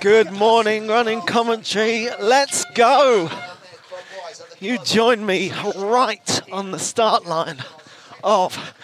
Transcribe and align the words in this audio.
Good 0.00 0.32
morning, 0.32 0.88
running 0.88 1.20
commentary. 1.22 2.08
Let's 2.20 2.64
go. 2.74 3.30
You 4.60 4.78
join 4.78 5.26
me 5.26 5.52
right 5.76 6.40
on 6.52 6.70
the 6.70 6.78
start 6.78 7.26
line 7.26 7.62
of 8.24 8.74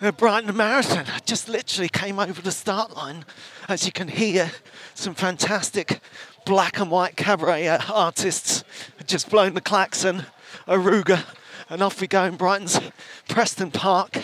the 0.00 0.12
Brighton 0.12 0.56
Marathon. 0.56 1.06
I 1.14 1.18
just 1.20 1.48
literally 1.48 1.88
came 1.88 2.18
over 2.18 2.40
the 2.40 2.52
start 2.52 2.94
line. 2.94 3.24
As 3.68 3.84
you 3.84 3.92
can 3.92 4.08
hear, 4.08 4.50
some 4.94 5.14
fantastic 5.14 6.00
black 6.48 6.80
and 6.80 6.90
white 6.90 7.14
cabaret 7.14 7.68
uh, 7.68 7.78
artists 7.92 8.64
have 8.96 9.06
just 9.06 9.28
blown 9.28 9.52
the 9.52 9.60
klaxon, 9.60 10.24
Aruga, 10.66 11.22
and 11.68 11.82
off 11.82 12.00
we 12.00 12.06
go 12.06 12.24
in 12.24 12.36
Brighton's 12.36 12.80
Preston 13.28 13.70
Park. 13.70 14.18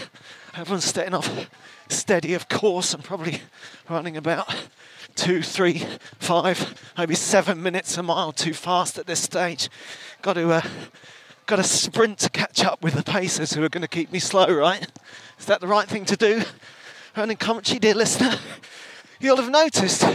Everyone's 0.56 0.86
staying 0.86 1.12
off 1.12 1.50
steady, 1.90 2.32
of 2.32 2.48
course, 2.48 2.94
and 2.94 3.04
probably 3.04 3.42
running 3.90 4.16
about 4.16 4.48
two, 5.14 5.42
three, 5.42 5.84
five, 6.18 6.82
maybe 6.96 7.14
seven 7.14 7.62
minutes 7.62 7.98
a 7.98 8.02
mile 8.02 8.32
too 8.32 8.54
fast 8.54 8.96
at 8.96 9.06
this 9.06 9.20
stage. 9.20 9.68
Got 10.22 10.32
to, 10.34 10.50
uh, 10.50 10.62
got 11.44 11.56
to 11.56 11.62
sprint 11.62 12.20
to 12.20 12.30
catch 12.30 12.64
up 12.64 12.82
with 12.82 12.94
the 12.94 13.02
pacers 13.02 13.52
who 13.52 13.62
are 13.62 13.68
going 13.68 13.82
to 13.82 13.88
keep 13.88 14.10
me 14.10 14.18
slow, 14.18 14.46
right? 14.46 14.88
Is 15.38 15.44
that 15.44 15.60
the 15.60 15.68
right 15.68 15.86
thing 15.86 16.06
to 16.06 16.16
do? 16.16 16.42
Running 17.14 17.36
commentary, 17.36 17.80
dear 17.80 17.94
listener, 17.94 18.34
you'll 19.20 19.36
have 19.36 19.50
noticed 19.50 20.06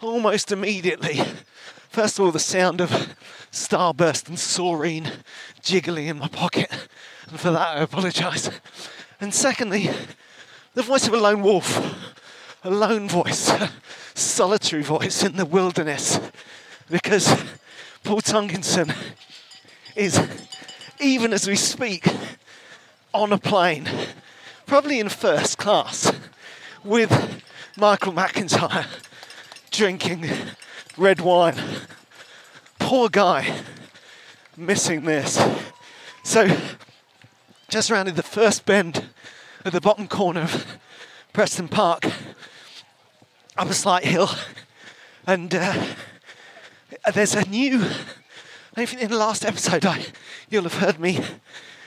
almost 0.00 0.52
immediately. 0.52 1.20
First 1.88 2.18
of 2.18 2.24
all, 2.24 2.32
the 2.32 2.38
sound 2.38 2.80
of 2.80 2.90
Starburst 3.50 4.28
and 4.28 4.36
Saurine 4.36 5.10
jiggling 5.62 6.08
in 6.08 6.18
my 6.18 6.28
pocket, 6.28 6.70
and 7.28 7.40
for 7.40 7.50
that 7.50 7.76
I 7.76 7.80
apologise. 7.80 8.50
And 9.20 9.34
secondly, 9.34 9.90
the 10.74 10.82
voice 10.82 11.06
of 11.06 11.14
a 11.14 11.18
lone 11.18 11.42
wolf, 11.42 11.80
a 12.62 12.70
lone 12.70 13.08
voice, 13.08 13.48
a 13.48 13.70
solitary 14.14 14.82
voice 14.82 15.22
in 15.22 15.36
the 15.36 15.46
wilderness, 15.46 16.20
because 16.90 17.34
Paul 18.04 18.20
Tonkinson 18.20 18.92
is, 19.94 20.20
even 21.00 21.32
as 21.32 21.48
we 21.48 21.56
speak, 21.56 22.06
on 23.14 23.32
a 23.32 23.38
plane, 23.38 23.88
probably 24.66 25.00
in 25.00 25.08
first 25.08 25.56
class, 25.56 26.12
with 26.84 27.42
Michael 27.78 28.12
McIntyre 28.12 28.86
drinking 29.70 30.28
red 30.96 31.20
wine. 31.20 31.56
Poor 32.78 33.08
guy, 33.08 33.62
missing 34.56 35.04
this. 35.04 35.42
So, 36.22 36.48
just 37.68 37.90
rounded 37.90 38.16
the 38.16 38.22
first 38.22 38.64
bend 38.64 39.04
at 39.64 39.72
the 39.72 39.80
bottom 39.80 40.08
corner 40.08 40.42
of 40.42 40.78
Preston 41.32 41.68
Park, 41.68 42.06
up 43.56 43.68
a 43.68 43.74
slight 43.74 44.04
hill, 44.04 44.30
and 45.26 45.54
uh, 45.54 45.84
there's 47.12 47.34
a 47.34 47.44
new. 47.48 47.82
I 48.76 48.84
think 48.84 49.02
in 49.02 49.10
the 49.10 49.16
last 49.16 49.44
episode, 49.44 49.84
I, 49.84 50.04
you'll 50.50 50.64
have 50.64 50.74
heard 50.74 51.00
me 51.00 51.18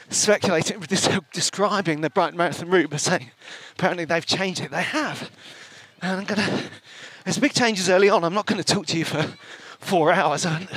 speculating, 0.10 0.84
describing 1.32 2.02
the 2.02 2.10
Brighton 2.10 2.38
Marathon 2.38 2.70
route 2.70 2.90
but 2.90 3.00
saying 3.00 3.32
apparently 3.74 4.06
they've 4.06 4.26
changed 4.26 4.62
it. 4.62 4.72
They 4.72 4.82
have. 4.82 5.30
And 6.02 6.20
I'm 6.20 6.26
gonna. 6.26 6.64
There's 7.26 7.38
big 7.38 7.54
changes 7.54 7.90
early 7.90 8.10
on. 8.10 8.24
I'm 8.24 8.34
not 8.34 8.46
going 8.46 8.62
to 8.62 8.74
talk 8.74 8.86
to 8.88 8.98
you 8.98 9.04
for 9.04 9.24
four 9.80 10.12
hours. 10.12 10.46
I 10.46 10.68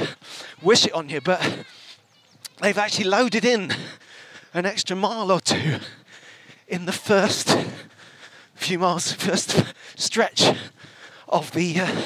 wish 0.60 0.84
it 0.86 0.92
on 0.92 1.08
you, 1.08 1.20
but 1.20 1.40
they've 2.60 2.76
actually 2.76 3.04
loaded 3.04 3.44
in 3.44 3.72
an 4.52 4.66
extra 4.66 4.96
mile 4.96 5.30
or 5.30 5.40
two 5.40 5.78
in 6.66 6.84
the 6.84 6.92
first 6.92 7.56
few 8.54 8.80
miles, 8.80 9.12
first 9.12 9.72
stretch 9.94 10.52
of 11.28 11.52
the 11.52 11.78
uh, 11.78 11.96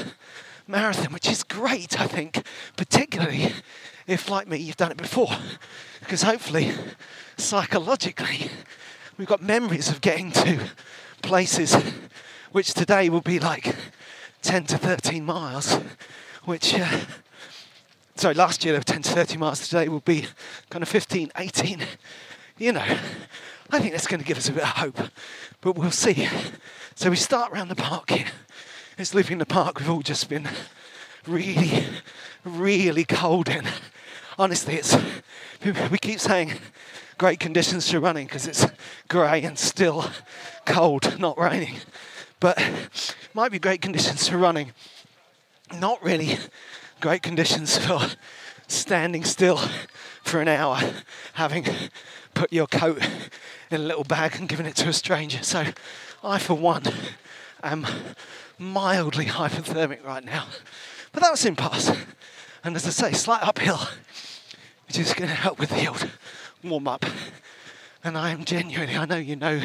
marathon, 0.66 1.14
which 1.14 1.30
is 1.30 1.42
great, 1.42 1.98
I 1.98 2.06
think, 2.06 2.47
particularly 2.76 3.53
if, 4.06 4.28
like 4.28 4.48
me, 4.48 4.58
you've 4.58 4.76
done 4.76 4.91
it 4.91 4.98
before. 4.98 5.34
Because 6.00 6.22
hopefully, 6.22 6.72
psychologically, 7.38 8.50
we've 9.16 9.28
got 9.28 9.42
memories 9.42 9.88
of 9.88 10.03
getting 10.03 10.30
to 10.32 10.60
places 11.22 11.74
which 12.53 12.74
today 12.74 13.08
will 13.08 13.22
be 13.22 13.38
like 13.38 13.74
10 14.47 14.65
to 14.65 14.79
13 14.79 15.25
miles, 15.25 15.75
which, 16.45 16.73
uh, 16.73 17.01
sorry, 18.15 18.33
last 18.34 18.65
year 18.65 18.75
they 18.75 18.79
were 18.79 18.84
10 18.84 19.03
to 19.03 19.11
30 19.11 19.39
miles, 19.39 19.69
today 19.69 19.89
will 19.89 19.99
be 19.99 20.25
kind 20.71 20.84
of 20.84 20.89
15, 20.89 21.33
18. 21.37 21.83
You 22.57 22.73
know, 22.73 22.84
I 23.71 23.81
think 23.81 23.91
that's 23.91 24.07
going 24.07 24.21
to 24.21 24.27
give 24.27 24.39
us 24.39 24.49
a 24.49 24.53
bit 24.53 24.62
of 24.62 24.69
hope, 24.69 25.01
but 25.61 25.77
we'll 25.77 25.91
see. 25.91 26.29
So 26.95 27.11
we 27.11 27.17
start 27.17 27.53
around 27.53 27.71
the 27.71 27.75
park 27.75 28.11
here. 28.11 28.29
It's 28.97 29.15
living 29.15 29.39
the 29.39 29.47
park 29.47 29.81
we've 29.81 29.91
all 29.91 30.01
just 30.01 30.29
been 30.29 30.49
really, 31.27 31.84
really 32.45 33.05
cold 33.05 33.49
in. 33.49 33.67
Honestly, 34.39 34.75
it's 34.75 34.97
we 35.91 35.99
keep 35.99 36.21
saying 36.21 36.53
great 37.19 37.41
conditions 37.41 37.91
for 37.91 37.99
running 37.99 38.27
because 38.27 38.47
it's 38.47 38.65
grey 39.09 39.43
and 39.43 39.59
still 39.59 40.09
cold, 40.67 41.19
not 41.19 41.37
raining. 41.37 41.78
But 42.41 42.58
might 43.34 43.50
be 43.50 43.58
great 43.58 43.80
conditions 43.80 44.28
for 44.28 44.36
running. 44.36 44.72
Not 45.74 46.02
really 46.02 46.38
great 47.00 47.22
conditions 47.22 47.78
for 47.78 48.00
standing 48.68 49.24
still 49.24 49.60
for 50.22 50.41
an 50.41 50.48
hour, 50.48 50.80
having 51.34 51.66
put 52.34 52.53
your 52.53 52.66
coat 52.66 53.00
in 53.71 53.80
a 53.80 53.84
little 53.84 54.04
bag 54.04 54.36
and 54.36 54.48
given 54.48 54.66
it 54.66 54.77
to 54.77 54.88
a 54.88 54.92
stranger. 54.92 55.42
So 55.42 55.65
I, 56.22 56.38
for 56.38 56.54
one, 56.54 56.83
am 57.62 57.86
mildly 58.59 59.27
hypothermic 59.27 60.04
right 60.04 60.24
now. 60.24 60.47
But 61.12 61.22
that 61.22 61.30
was 61.30 61.44
in 61.44 61.56
pass. 61.56 61.91
And 62.65 62.77
as 62.77 62.86
I 62.86 62.91
say, 62.91 63.12
slight 63.12 63.42
uphill, 63.42 63.80
which 64.86 64.98
is 64.98 65.15
going 65.15 65.28
to 65.28 65.34
help 65.34 65.59
with 65.59 65.71
the 65.71 65.86
old 65.86 66.10
warm 66.62 66.89
up. 66.89 67.06
And 68.04 68.16
I 68.18 68.30
am 68.30 68.44
genuinely, 68.44 68.97
I 68.97 69.04
know 69.04 69.16
you 69.16 69.36
know 69.36 69.62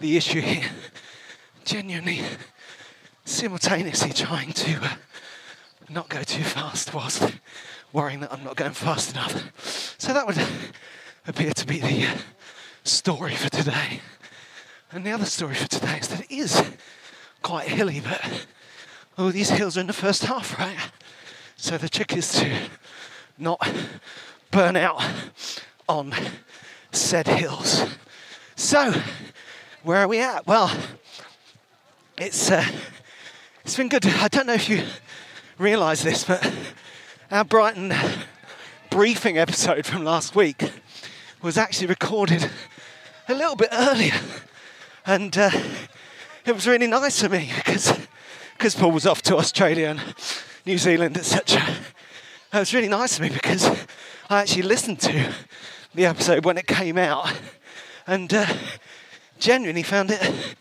the 0.00 0.16
issue 0.16 0.40
here, 0.40 0.68
genuinely, 1.68 2.22
simultaneously 3.26 4.10
trying 4.10 4.54
to 4.54 4.82
uh, 4.82 4.88
not 5.90 6.08
go 6.08 6.22
too 6.22 6.42
fast 6.42 6.94
whilst 6.94 7.22
worrying 7.92 8.20
that 8.20 8.32
I'm 8.32 8.42
not 8.42 8.56
going 8.56 8.72
fast 8.72 9.12
enough. 9.12 9.94
So 9.98 10.14
that 10.14 10.26
would 10.26 10.38
appear 11.26 11.52
to 11.52 11.66
be 11.66 11.78
the 11.78 12.06
uh, 12.06 12.16
story 12.84 13.34
for 13.34 13.50
today. 13.50 14.00
And 14.92 15.04
the 15.04 15.10
other 15.10 15.26
story 15.26 15.56
for 15.56 15.68
today 15.68 15.98
is 15.98 16.08
that 16.08 16.22
it 16.22 16.30
is 16.30 16.70
quite 17.42 17.68
hilly, 17.68 18.00
but 18.00 18.46
oh, 19.18 19.30
these 19.30 19.50
hills 19.50 19.76
are 19.76 19.82
in 19.82 19.88
the 19.88 19.92
first 19.92 20.24
half, 20.24 20.58
right? 20.58 20.78
So 21.56 21.76
the 21.76 21.90
trick 21.90 22.16
is 22.16 22.32
to 22.40 22.50
not 23.36 23.60
burn 24.50 24.74
out 24.74 25.02
on 25.86 26.14
said 26.92 27.28
hills. 27.28 27.84
So, 28.56 28.94
where 29.82 29.98
are 29.98 30.08
we 30.08 30.20
at? 30.20 30.46
Well, 30.46 30.74
it's 32.20 32.50
uh, 32.50 32.64
it's 33.64 33.76
been 33.76 33.88
good. 33.88 34.04
I 34.04 34.26
don't 34.26 34.46
know 34.48 34.54
if 34.54 34.68
you 34.68 34.82
realise 35.56 36.02
this, 36.02 36.24
but 36.24 36.52
our 37.30 37.44
Brighton 37.44 37.94
briefing 38.90 39.38
episode 39.38 39.86
from 39.86 40.04
last 40.04 40.34
week 40.34 40.72
was 41.42 41.56
actually 41.56 41.86
recorded 41.86 42.50
a 43.28 43.34
little 43.34 43.54
bit 43.54 43.68
earlier, 43.70 44.14
and 45.06 45.36
uh, 45.38 45.50
it 46.44 46.52
was 46.52 46.66
really 46.66 46.88
nice 46.88 47.22
for 47.22 47.28
me 47.28 47.52
because 47.54 47.96
because 48.54 48.74
Paul 48.74 48.90
was 48.90 49.06
off 49.06 49.22
to 49.22 49.36
Australia 49.36 49.90
and 49.90 50.02
New 50.66 50.78
Zealand, 50.78 51.16
etc. 51.16 51.62
It 52.52 52.58
was 52.58 52.74
really 52.74 52.88
nice 52.88 53.16
for 53.16 53.22
me 53.22 53.28
because 53.28 53.64
I 54.28 54.40
actually 54.40 54.62
listened 54.62 54.98
to 55.00 55.32
the 55.94 56.06
episode 56.06 56.44
when 56.44 56.58
it 56.58 56.66
came 56.66 56.98
out 56.98 57.32
and 58.08 58.32
uh, 58.34 58.46
genuinely 59.38 59.84
found 59.84 60.10
it 60.10 60.56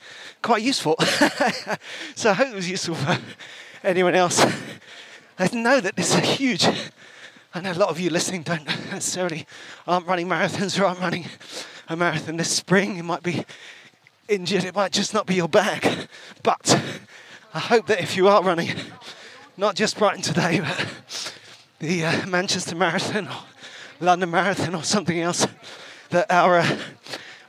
quite 0.47 0.63
useful. 0.63 0.95
so 2.15 2.29
I 2.29 2.33
hope 2.33 2.47
it 2.47 2.55
was 2.55 2.69
useful 2.69 2.95
for 2.95 3.19
anyone 3.83 4.15
else. 4.15 4.45
I 5.37 5.49
know 5.51 5.81
that 5.81 5.97
this 5.97 6.11
is 6.11 6.15
a 6.15 6.21
huge. 6.25 6.65
I 7.53 7.59
know 7.59 7.73
a 7.73 7.73
lot 7.73 7.89
of 7.89 7.99
you 7.99 8.09
listening 8.09 8.43
don't 8.43 8.65
necessarily 8.65 9.45
aren't 9.85 10.07
running 10.07 10.25
marathons 10.25 10.79
or 10.79 10.85
aren't 10.85 11.01
running 11.01 11.25
a 11.89 11.97
marathon 11.97 12.37
this 12.37 12.49
spring. 12.49 12.95
You 12.95 13.03
might 13.03 13.23
be 13.23 13.43
injured. 14.29 14.63
It 14.63 14.73
might 14.73 14.93
just 14.93 15.13
not 15.13 15.25
be 15.25 15.35
your 15.35 15.49
bag. 15.49 16.07
But 16.43 16.81
I 17.53 17.59
hope 17.59 17.87
that 17.87 17.99
if 17.99 18.15
you 18.15 18.29
are 18.29 18.41
running, 18.41 18.69
not 19.57 19.75
just 19.75 19.99
Brighton 19.99 20.21
today, 20.21 20.61
but 20.61 21.33
the 21.79 22.05
uh, 22.05 22.25
Manchester 22.25 22.73
Marathon 22.73 23.27
or 23.27 23.43
London 23.99 24.31
Marathon 24.31 24.75
or 24.75 24.83
something 24.83 25.19
else, 25.19 25.45
that 26.11 26.31
our 26.31 26.59
uh, 26.59 26.77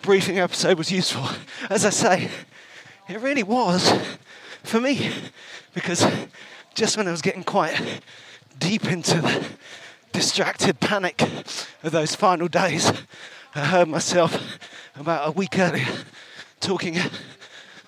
briefing 0.02 0.40
episode 0.40 0.78
was 0.78 0.90
useful. 0.90 1.28
As 1.70 1.84
I 1.84 1.90
say, 1.90 2.28
it 3.08 3.20
really 3.20 3.42
was 3.42 3.92
for 4.62 4.80
me 4.80 5.10
because 5.74 6.06
just 6.74 6.96
when 6.96 7.08
I 7.08 7.10
was 7.10 7.22
getting 7.22 7.42
quite 7.42 8.02
deep 8.58 8.84
into 8.92 9.20
the 9.20 9.44
distracted 10.12 10.78
panic 10.80 11.22
of 11.82 11.92
those 11.92 12.14
final 12.14 12.48
days, 12.48 12.92
I 13.54 13.64
heard 13.64 13.88
myself 13.88 14.58
about 14.94 15.28
a 15.28 15.30
week 15.30 15.58
earlier 15.58 15.86
talking 16.60 16.98
a 16.98 17.08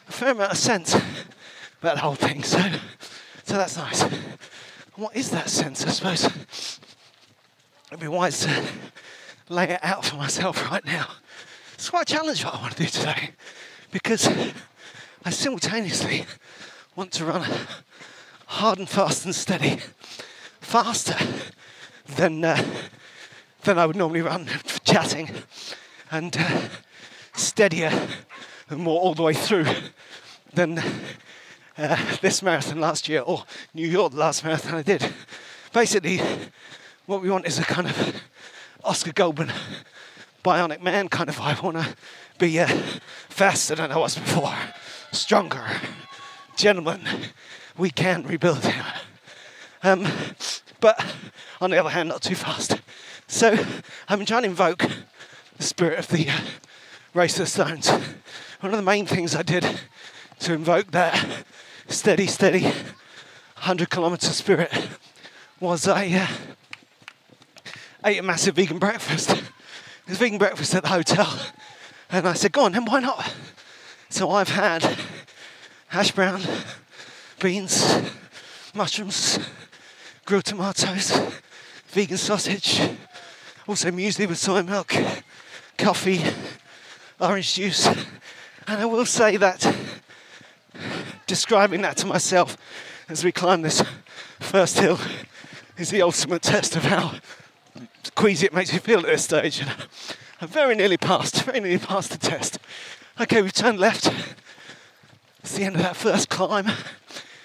fair 0.09 0.31
amount 0.31 0.53
of 0.53 0.59
sense 0.59 0.95
about 1.83 1.97
the 1.97 2.01
whole 2.01 2.15
thing. 2.15 2.43
So, 2.43 2.59
so 3.45 3.55
that's 3.55 3.77
nice. 3.77 4.03
what 4.97 5.15
is 5.15 5.31
that 5.31 5.51
sense, 5.51 5.85
I 5.85 5.91
suppose? 5.91 6.79
It'd 7.89 8.01
be 8.01 8.09
wise 8.09 8.41
to 8.41 8.65
lay 9.49 9.71
it 9.71 9.81
out 9.83 10.05
for 10.05 10.17
myself 10.17 10.65
right 10.71 10.85
now. 10.85 11.09
It's 11.75 11.91
quite 11.91 12.11
a 12.11 12.15
challenge 12.15 12.45
what 12.45 12.55
I 12.55 12.61
want 12.61 12.77
to 12.77 12.83
do 12.85 12.89
today 12.89 13.31
because 13.91 14.29
I 15.23 15.31
simultaneously 15.31 16.25
want 16.97 17.13
to 17.13 17.27
run 17.27 17.47
hard 18.47 18.79
and 18.79 18.89
fast 18.89 19.27
and 19.27 19.35
steady, 19.35 19.79
faster 20.61 21.17
than 22.17 22.43
uh, 22.43 22.63
than 23.65 23.79
I 23.79 23.85
would 23.85 23.97
normally 23.97 24.23
run 24.23 24.49
chatting, 24.85 25.31
and 26.11 26.35
uh, 26.39 26.63
steadier 27.35 27.93
and 28.71 28.81
more 28.81 28.99
all 28.99 29.13
the 29.13 29.23
way 29.23 29.35
through 29.35 29.67
than 30.55 30.83
uh, 31.77 32.17
this 32.23 32.43
marathon 32.43 32.81
last 32.81 33.07
year 33.07 33.21
or 33.21 33.45
New 33.75 33.87
York, 33.87 34.15
last 34.15 34.43
marathon 34.43 34.75
I 34.75 34.83
did. 34.83 35.07
Basically, 35.75 36.21
what 37.05 37.21
we 37.21 37.31
want 37.31 37.47
is 37.47 37.59
a 37.59 37.65
kind 37.65 37.89
of 37.89 38.23
Oscar 38.85 39.13
Goldman 39.13 39.53
bionic 40.43 40.81
man 40.81 41.09
kind 41.09 41.29
of. 41.29 41.39
I 41.41 41.61
want 41.61 41.77
to 41.77 41.95
be 42.39 42.59
uh, 42.59 42.67
faster 43.29 43.75
than 43.75 43.93
I 43.93 43.99
was 43.99 44.15
before, 44.17 44.55
stronger. 45.13 45.65
Gentlemen, 46.57 47.01
we 47.77 47.91
can 47.91 48.23
rebuild 48.25 48.65
him. 48.65 48.85
Um, 49.83 50.07
but 50.81 51.05
on 51.61 51.71
the 51.71 51.79
other 51.79 51.91
hand, 51.91 52.09
not 52.09 52.23
too 52.23 52.35
fast. 52.35 52.81
So 53.27 53.57
I'm 54.09 54.25
trying 54.25 54.43
to 54.43 54.49
invoke 54.49 54.85
the 55.57 55.63
spirit 55.63 55.99
of 55.99 56.09
the 56.09 56.29
uh, 56.29 56.41
Race 57.15 57.39
of 57.41 57.49
Stones. 57.49 57.89
One 57.89 58.73
of 58.73 58.77
the 58.77 58.83
main 58.83 59.07
things 59.07 59.35
I 59.35 59.43
did 59.43 59.67
to 60.41 60.53
invoke 60.53 60.91
that 60.93 61.45
steady, 61.89 62.27
steady 62.27 62.63
100 62.63 63.91
kilometer 63.91 64.29
spirit 64.29 64.73
was 65.61 65.87
I 65.87 66.09
uh, 66.09 66.27
ate 68.05 68.19
a 68.19 68.23
massive 68.23 68.57
vegan 68.57 68.79
breakfast. 68.79 69.31
It 69.31 69.43
was 70.09 70.19
vegan 70.19 70.39
breakfast 70.39 70.75
at 70.75 70.83
the 70.83 70.89
hotel. 70.89 71.39
And 72.11 72.27
I 72.27 72.33
said, 72.33 72.53
go 72.53 72.65
on, 72.65 72.73
then 72.73 72.85
why 72.85 73.01
not? 73.01 73.33
So 74.13 74.33
I've 74.33 74.49
had 74.49 74.85
hash 75.87 76.11
brown, 76.11 76.43
beans, 77.41 78.03
mushrooms, 78.75 79.39
grilled 80.25 80.45
tomatoes, 80.45 81.17
vegan 81.87 82.17
sausage, 82.17 82.81
also 83.69 83.93
muesli 83.93 84.29
with 84.29 84.39
soy 84.39 84.63
milk, 84.63 84.93
coffee, 85.79 86.25
orange 87.21 87.55
juice. 87.55 87.87
And 87.87 88.81
I 88.81 88.85
will 88.85 89.07
say 89.07 89.37
that 89.37 89.77
describing 91.29 91.83
that 91.83 91.97
to 91.99 92.07
myself 92.07 92.57
as 93.09 93.23
we 93.23 93.31
climb 93.31 93.63
this 93.63 93.83
first 94.41 94.81
hill 94.81 94.99
is 95.79 95.91
the 95.91 96.03
ultimate 96.03 96.43
test 96.43 96.75
of 96.75 96.83
how 96.83 97.15
queasy 98.17 98.47
it 98.47 98.53
makes 98.53 98.73
me 98.73 98.81
feel 98.81 98.99
at 98.99 99.07
this 99.07 99.25
stage. 99.25 99.61
And 99.61 99.71
I 100.41 100.47
very 100.47 100.75
nearly 100.75 100.97
passed, 100.97 101.45
very 101.45 101.61
nearly 101.61 101.79
passed 101.79 102.11
the 102.11 102.19
test. 102.19 102.59
Okay, 103.21 103.43
we've 103.43 103.53
turned 103.53 103.79
left. 103.79 104.11
It's 105.41 105.55
the 105.55 105.65
end 105.65 105.77
of 105.77 105.83
that 105.83 105.95
first 105.95 106.31
climb. 106.31 106.71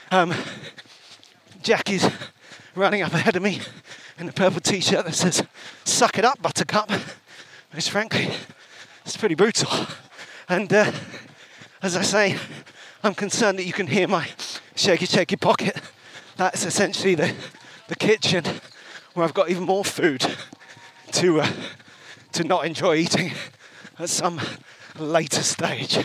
Um, 0.09 0.33
Jackie's 1.63 2.09
running 2.75 3.01
up 3.01 3.13
ahead 3.13 3.35
of 3.35 3.43
me 3.43 3.59
in 4.17 4.29
a 4.29 4.31
purple 4.31 4.61
t-shirt 4.61 5.03
that 5.03 5.15
says 5.15 5.43
"Suck 5.83 6.17
it 6.17 6.23
up, 6.23 6.41
Buttercup." 6.41 6.89
Which, 7.71 7.89
frankly, 7.89 8.29
it's 9.05 9.17
pretty 9.17 9.35
brutal. 9.35 9.69
And 10.47 10.71
uh, 10.71 10.93
as 11.81 11.97
I 11.97 12.03
say, 12.03 12.37
I'm 13.03 13.13
concerned 13.13 13.59
that 13.59 13.65
you 13.65 13.73
can 13.73 13.87
hear 13.87 14.07
my 14.07 14.29
shaky, 14.77 15.07
shaky 15.07 15.35
pocket. 15.35 15.75
That's 16.37 16.65
essentially 16.65 17.15
the, 17.15 17.35
the 17.89 17.97
kitchen 17.97 18.45
where 19.13 19.25
I've 19.25 19.33
got 19.33 19.49
even 19.49 19.63
more 19.63 19.83
food 19.83 20.25
to 21.11 21.41
uh, 21.41 21.51
to 22.31 22.45
not 22.45 22.65
enjoy 22.65 22.95
eating 22.95 23.33
at 23.99 24.07
some 24.07 24.39
later 24.97 25.41
stage. 25.41 25.99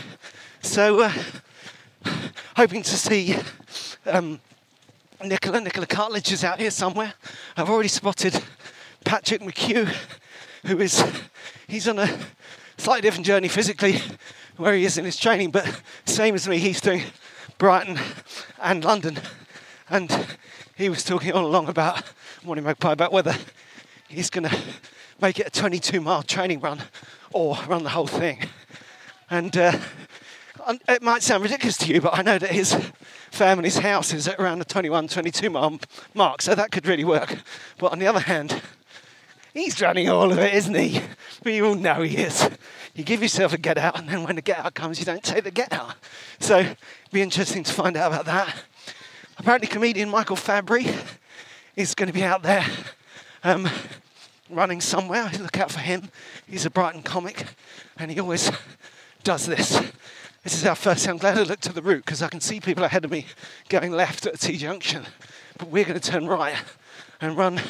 So, 0.62 1.02
uh, 1.02 1.12
hoping 2.56 2.82
to 2.82 2.97
see 2.97 3.37
um, 4.06 4.40
Nicola. 5.25 5.61
Nicola 5.61 5.87
Cartledge 5.87 6.32
is 6.32 6.44
out 6.44 6.59
here 6.59 6.70
somewhere. 6.70 7.14
I've 7.56 7.70
already 7.70 7.88
spotted 7.88 8.42
Patrick 9.04 9.42
McHugh, 9.42 9.94
who 10.66 10.78
is 10.80 11.04
he's 11.68 11.88
on 11.88 11.99
a 11.99 12.18
slightly 12.76 13.02
different 13.02 13.26
journey 13.26 13.49
physically 13.49 14.00
where 14.56 14.75
he 14.75 14.85
is 14.85 14.99
in 14.99 15.04
his 15.04 15.16
training, 15.16 15.50
but 15.50 15.80
same 16.04 16.35
as 16.35 16.47
me, 16.49 16.59
he's 16.59 16.80
doing 16.80 17.02
Brighton 17.59 17.99
and 18.61 18.85
London. 18.85 19.18
And 19.88 20.26
he 20.76 20.88
was 20.88 21.02
talking 21.02 21.32
all 21.32 21.47
along 21.47 21.68
about 21.68 22.02
Morning 22.44 22.64
Magpie 22.64 22.92
about 22.92 23.12
whether 23.12 23.35
he's 24.09 24.30
going 24.30 24.49
to 24.49 24.59
make 25.20 25.38
it 25.38 25.47
a 25.47 25.50
22 25.50 26.00
mile 26.00 26.23
training 26.23 26.61
run 26.61 26.82
or 27.32 27.59
run 27.66 27.82
the 27.82 27.90
whole 27.90 28.06
thing. 28.06 28.38
And 29.30 29.56
uh, 29.56 29.78
it 30.88 31.02
might 31.02 31.22
sound 31.22 31.44
ridiculous 31.44 31.76
to 31.78 31.87
you, 31.87 32.00
but 32.00 32.18
I 32.18 32.22
know 32.22 32.37
that 32.37 32.50
his 32.50 32.76
family's 33.30 33.78
house 33.78 34.12
is 34.12 34.26
at 34.26 34.40
around 34.40 34.58
the 34.58 34.64
21, 34.64 35.06
22 35.06 35.50
mile 35.50 35.78
mark, 36.14 36.42
so 36.42 36.56
that 36.56 36.72
could 36.72 36.84
really 36.84 37.04
work. 37.04 37.38
But 37.78 37.92
on 37.92 38.00
the 38.00 38.08
other 38.08 38.18
hand, 38.18 38.60
he's 39.54 39.80
running 39.80 40.08
all 40.08 40.32
of 40.32 40.38
it, 40.38 40.52
isn't 40.54 40.75
he? 40.75 41.00
You 41.44 41.66
all 41.66 41.75
know 41.76 42.02
he 42.02 42.16
is. 42.16 42.50
You 42.94 43.04
give 43.04 43.22
yourself 43.22 43.52
a 43.52 43.58
get 43.58 43.78
out, 43.78 44.00
and 44.00 44.08
then 44.08 44.25
when 44.25 44.34
the 44.34 44.42
get 44.42 44.58
out 44.58 44.75
comes, 44.75 44.99
you 44.99 45.04
don't 45.04 45.22
take 45.22 45.44
the 45.44 45.52
get 45.52 45.72
out. 45.72 45.94
So 46.40 46.58
it'd 46.58 46.76
be 47.12 47.22
interesting 47.22 47.62
to 47.62 47.72
find 47.72 47.96
out 47.96 48.12
about 48.12 48.25
that. 48.26 48.62
Apparently, 49.38 49.68
comedian 49.68 50.10
Michael 50.10 50.37
Fabbri 50.37 50.92
is 51.76 51.94
going 51.94 52.08
to 52.08 52.12
be 52.12 52.25
out 52.25 52.42
there 52.42 52.66
um, 53.44 53.68
running 54.50 54.80
somewhere. 54.80 55.30
Look 55.38 55.58
out 55.58 55.70
for 55.70 55.78
him. 55.78 56.10
He's 56.49 56.66
a 56.66 56.70
Brighton 56.70 57.02
comic, 57.02 57.44
and 57.96 58.10
he 58.10 58.18
always 58.18 58.50
does 59.23 59.47
this. 59.47 59.81
This 60.43 60.55
is 60.55 60.65
our 60.65 60.75
first. 60.75 61.07
I'm 61.07 61.19
glad 61.19 61.37
I 61.37 61.43
looked 61.43 61.65
to 61.65 61.73
the 61.73 61.83
route 61.83 62.03
because 62.03 62.23
I 62.23 62.29
can 62.29 62.41
see 62.41 62.61
people 62.61 62.83
ahead 62.83 63.05
of 63.05 63.11
me 63.11 63.27
going 63.69 63.93
left 63.93 64.25
at 64.25 64.37
a 64.37 64.39
T 64.39 64.57
junction, 64.57 65.05
but 65.59 65.69
we're 65.69 65.85
going 65.85 66.00
to 66.00 66.11
turn 66.11 66.27
right 66.27 66.57
and 67.21 67.37
run. 67.37 67.61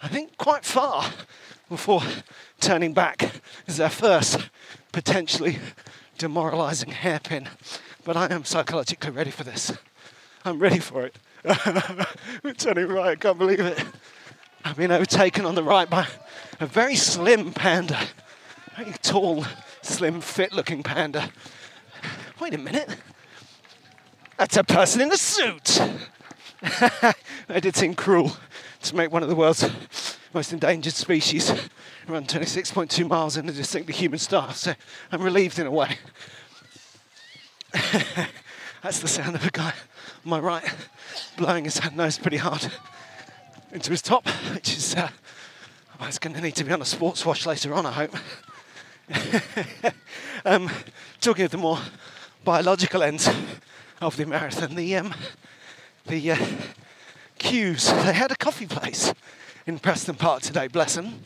I 0.00 0.08
think 0.08 0.38
quite 0.38 0.64
far 0.64 1.04
before 1.68 2.00
turning 2.60 2.94
back. 2.94 3.18
This 3.66 3.74
is 3.74 3.80
our 3.80 3.90
first 3.90 4.48
potentially 4.90 5.58
demoralising 6.16 6.92
hairpin, 6.92 7.46
but 8.04 8.16
I 8.16 8.32
am 8.32 8.44
psychologically 8.44 9.10
ready 9.10 9.30
for 9.30 9.44
this. 9.44 9.76
I'm 10.46 10.58
ready 10.58 10.78
for 10.78 11.04
it. 11.04 11.14
We're 12.42 12.54
turning 12.56 12.88
right, 12.88 13.08
I 13.08 13.16
can't 13.16 13.38
believe 13.38 13.60
it. 13.60 13.84
I've 14.64 14.76
been 14.76 14.90
overtaken 14.90 15.44
on 15.44 15.54
the 15.54 15.62
right 15.62 15.88
by 15.88 16.06
a 16.58 16.66
very 16.66 16.96
slim 16.96 17.52
panda. 17.52 17.98
Very 18.76 18.92
tall, 19.02 19.44
slim, 19.82 20.20
fit 20.20 20.52
looking 20.52 20.82
panda. 20.82 21.30
Wait 22.40 22.54
a 22.54 22.58
minute. 22.58 22.96
That's 24.36 24.56
a 24.56 24.64
person 24.64 25.00
in 25.00 25.12
a 25.12 25.16
suit. 25.16 25.80
it 27.48 27.60
did 27.60 27.76
seem 27.76 27.94
cruel 27.94 28.36
to 28.82 28.96
make 28.96 29.12
one 29.12 29.22
of 29.22 29.28
the 29.28 29.34
world's 29.34 29.68
most 30.34 30.52
endangered 30.52 30.92
species 30.92 31.50
run 32.06 32.24
26.2 32.24 33.08
miles 33.08 33.36
in 33.36 33.48
a 33.48 33.52
distinctly 33.52 33.94
human 33.94 34.18
style, 34.18 34.52
so 34.52 34.72
I'm 35.12 35.22
relieved 35.22 35.58
in 35.58 35.66
a 35.66 35.70
way. 35.70 35.98
That's 38.82 39.00
the 39.00 39.08
sound 39.08 39.36
of 39.36 39.46
a 39.46 39.50
guy 39.50 39.74
on 40.24 40.30
my 40.30 40.38
right 40.38 40.64
blowing 41.36 41.64
his 41.64 41.80
nose 41.92 42.18
pretty 42.18 42.38
hard 42.38 42.72
into 43.72 43.90
his 43.90 44.00
top, 44.00 44.26
which 44.54 44.76
is 44.76 44.94
uh, 44.94 45.10
well, 45.98 46.08
it's 46.08 46.18
going 46.18 46.34
to 46.34 46.40
need 46.40 46.54
to 46.56 46.64
be 46.64 46.72
on 46.72 46.80
a 46.80 46.86
sports 46.86 47.26
wash 47.26 47.44
later 47.44 47.74
on, 47.74 47.84
I 47.84 47.92
hope. 47.92 48.14
um, 50.44 50.70
talking 51.20 51.44
of 51.44 51.50
the 51.50 51.58
more 51.58 51.78
biological 52.44 53.02
ends 53.02 53.28
of 54.00 54.16
the 54.16 54.26
marathon, 54.26 54.74
the 54.74 54.96
um, 54.96 55.14
the 56.06 56.32
uh, 56.32 56.36
queues. 57.38 57.90
They 57.92 58.12
had 58.12 58.30
a 58.30 58.36
coffee 58.36 58.66
place 58.66 59.12
in 59.66 59.78
Preston 59.78 60.14
Park 60.14 60.42
today, 60.42 60.68
bless 60.68 60.94
them, 60.94 61.22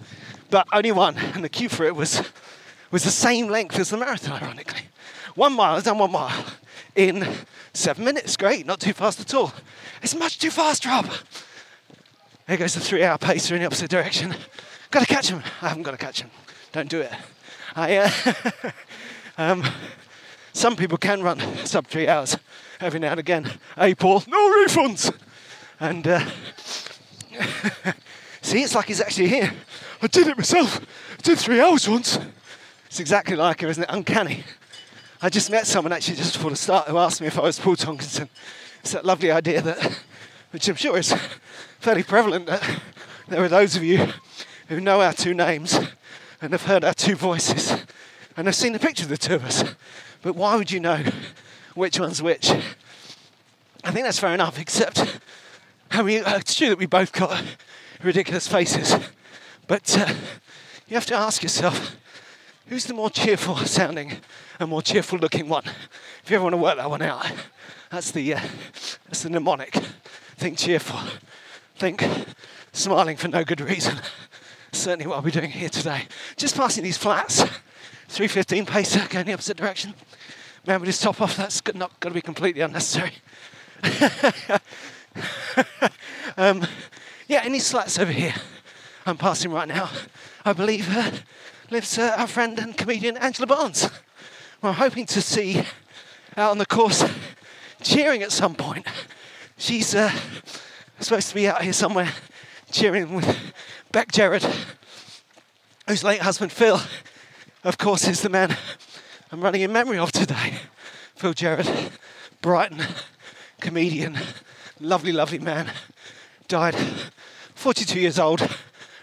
but 0.51 0.67
only 0.73 0.93
one, 0.93 1.17
and 1.17 1.45
the 1.45 1.49
queue 1.49 1.69
for 1.69 1.85
it 1.85 1.95
was 1.95 2.23
was 2.91 3.05
the 3.05 3.11
same 3.11 3.49
length 3.49 3.79
as 3.79 3.91
the 3.91 3.97
marathon, 3.97 4.43
ironically. 4.43 4.83
One 5.35 5.55
mile, 5.55 5.77
I've 5.77 5.85
done 5.85 5.99
one 5.99 6.13
mile 6.13 6.45
in 6.95 7.27
seven 7.73 8.05
minutes. 8.05 8.37
Great, 8.37 8.67
not 8.67 8.81
too 8.81 8.93
fast 8.93 9.21
at 9.21 9.35
all. 9.35 9.53
It's 10.03 10.15
much 10.15 10.39
too 10.39 10.51
fast, 10.51 10.85
Rob. 10.85 11.11
There 12.47 12.57
goes 12.57 12.75
the 12.75 12.81
three-hour 12.81 13.19
pacer 13.19 13.55
in 13.55 13.61
the 13.61 13.67
opposite 13.67 13.91
direction. 13.91 14.35
Got 14.91 15.01
to 15.01 15.07
catch 15.07 15.29
him. 15.31 15.43
I 15.63 15.69
haven't 15.69 15.85
got 15.85 15.93
to 15.93 15.97
catch 15.97 16.21
him. 16.21 16.31
Don't 16.73 16.89
do 16.89 17.01
it. 17.01 17.13
I, 17.75 17.97
uh, 17.97 18.11
um, 19.39 19.65
some 20.53 20.77
people 20.77 20.99
can 20.99 21.23
run 21.23 21.41
sub 21.65 21.87
three 21.87 22.09
hours 22.09 22.37
every 22.81 23.01
now 23.01 23.13
and 23.13 23.21
again. 23.21 23.51
Hey, 23.77 23.95
Paul, 23.95 24.23
no 24.27 24.67
refunds. 24.67 25.15
And 25.81 26.07
uh, 26.07 26.25
see, 28.43 28.63
it's 28.63 28.75
like 28.75 28.87
he's 28.87 29.01
actually 29.01 29.29
here. 29.29 29.53
I 30.03 30.07
did 30.07 30.27
it 30.29 30.37
myself. 30.37 30.81
I 30.81 31.23
did 31.23 31.39
three 31.39 31.61
hours 31.61 31.89
once. 31.89 32.19
It's 32.87 33.01
exactly 33.01 33.37
like 33.37 33.63
him, 33.63 33.71
isn't 33.71 33.83
it? 33.83 33.89
Uncanny. 33.91 34.45
I 35.23 35.31
just 35.31 35.51
met 35.51 35.67
someone 35.67 35.93
actually 35.93 36.17
just 36.17 36.35
before 36.35 36.51
the 36.51 36.57
start 36.57 36.89
who 36.89 36.99
asked 36.99 37.21
me 37.21 37.29
if 37.29 37.39
I 37.39 37.43
was 37.43 37.59
Paul 37.59 37.77
Tonkinson. 37.77 38.29
It's 38.81 38.93
that 38.93 39.05
lovely 39.05 39.31
idea 39.31 39.63
that, 39.63 39.99
which 40.51 40.69
I'm 40.69 40.75
sure 40.75 40.99
is 40.99 41.15
fairly 41.79 42.03
prevalent, 42.03 42.47
that 42.47 42.81
there 43.29 43.43
are 43.43 43.49
those 43.49 43.77
of 43.77 43.85
you 43.85 44.09
who 44.69 44.81
know 44.81 45.01
our 45.01 45.13
two 45.13 45.33
names 45.33 45.79
and 46.43 46.53
have 46.53 46.65
heard 46.65 46.85
our 46.85 46.93
two 46.93 47.15
voices 47.15 47.85
and 48.37 48.47
have 48.47 48.57
seen 48.57 48.73
the 48.73 48.79
picture 48.79 49.05
of 49.05 49.09
the 49.09 49.17
two 49.17 49.37
of 49.37 49.45
us. 49.45 49.65
But 50.21 50.35
why 50.35 50.57
would 50.57 50.71
you 50.71 50.81
know 50.81 51.03
which 51.75 51.99
one's 51.99 52.21
which? 52.21 52.51
I 53.85 53.91
think 53.91 54.05
that's 54.05 54.19
fair 54.19 54.35
enough, 54.35 54.59
except 54.59 55.21
I 55.91 56.03
mean, 56.03 56.23
it's 56.27 56.55
true 56.55 56.69
that 56.69 56.79
we 56.79 56.87
both 56.87 57.13
got 57.13 57.43
ridiculous 58.03 58.49
faces, 58.49 58.97
but 59.67 59.97
uh, 59.99 60.13
you 60.89 60.95
have 60.95 61.07
to 61.07 61.15
ask 61.15 61.43
yourself 61.43 61.97
who's 62.67 62.87
the 62.87 62.95
more 62.95 63.11
cheerful 63.11 63.57
sounding 63.59 64.19
and 64.59 64.71
more 64.71 64.83
cheerful 64.83 65.19
looking 65.19 65.49
one? 65.49 65.65
If 66.25 66.31
you 66.31 66.37
ever 66.37 66.45
want 66.45 66.55
to 66.55 66.59
work 66.59 66.77
that 66.79 66.91
one 66.91 67.03
out, 67.03 67.31
that's 67.91 68.11
the, 68.11 68.35
uh, 68.35 68.41
that's 69.07 69.23
the 69.23 69.31
mnemonic. 69.31 69.75
Think 70.37 70.59
cheerful, 70.59 70.99
think 71.77 72.03
smiling 72.73 73.17
for 73.17 73.29
no 73.29 73.45
good 73.45 73.61
reason. 73.61 74.01
Certainly 74.73 75.07
what 75.07 75.17
I'll 75.17 75.23
be 75.23 75.31
doing 75.31 75.51
here 75.51 75.69
today. 75.69 76.07
Just 76.37 76.57
passing 76.57 76.83
these 76.83 76.97
flats, 76.97 77.43
315 78.09 78.67
pacer 78.67 79.07
going 79.09 79.27
the 79.27 79.35
opposite 79.35 79.57
direction. 79.57 79.95
Man 80.67 80.81
with 80.81 80.87
his 80.87 80.99
top 80.99 81.21
off, 81.21 81.37
that's 81.37 81.63
not 81.75 81.99
going 82.01 82.13
to 82.13 82.15
be 82.15 82.23
completely 82.23 82.63
unnecessary. 82.63 83.13
um, 86.37 86.67
yeah, 87.29 87.43
any 87.45 87.59
slats 87.59 87.99
over 87.99 88.13
here 88.13 88.35
I'm 89.05 89.17
passing 89.17 89.51
right 89.51 89.67
now, 89.67 89.91
I 90.45 90.53
believe 90.53 90.89
uh, 90.97 91.11
lives 91.71 91.99
uh, 91.99 92.15
our 92.17 92.29
friend 92.29 92.57
and 92.61 92.77
comedian 92.77 93.17
Angela 93.17 93.49
Barnes. 93.49 93.91
I'm 94.63 94.75
hoping 94.75 95.07
to 95.07 95.21
see 95.21 95.65
out 96.37 96.53
on 96.53 96.59
the 96.59 96.67
course 96.67 97.05
cheering 97.83 98.23
at 98.23 98.31
some 98.31 98.55
point. 98.55 98.87
She's 99.57 99.93
uh, 99.95 100.13
supposed 101.01 101.31
to 101.31 101.35
be 101.35 101.49
out 101.49 101.63
here 101.63 101.73
somewhere 101.73 102.13
cheering 102.71 103.15
with 103.15 103.53
Beck 103.93 104.11
Jerrod, 104.11 104.43
whose 105.87 106.03
late 106.03 106.23
husband 106.23 106.51
Phil, 106.51 106.81
of 107.63 107.77
course, 107.77 108.09
is 108.09 108.23
the 108.23 108.31
man 108.31 108.57
I'm 109.31 109.43
running 109.43 109.61
in 109.61 109.71
memory 109.71 109.99
of 109.99 110.11
today. 110.13 110.55
Phil 111.15 111.35
Jerrod, 111.35 111.93
Brighton 112.41 112.83
comedian, 113.61 114.17
lovely, 114.81 115.13
lovely 115.13 115.39
man, 115.39 115.71
died 116.49 116.75
42 117.55 118.01
years 118.01 118.19
old 118.19 118.41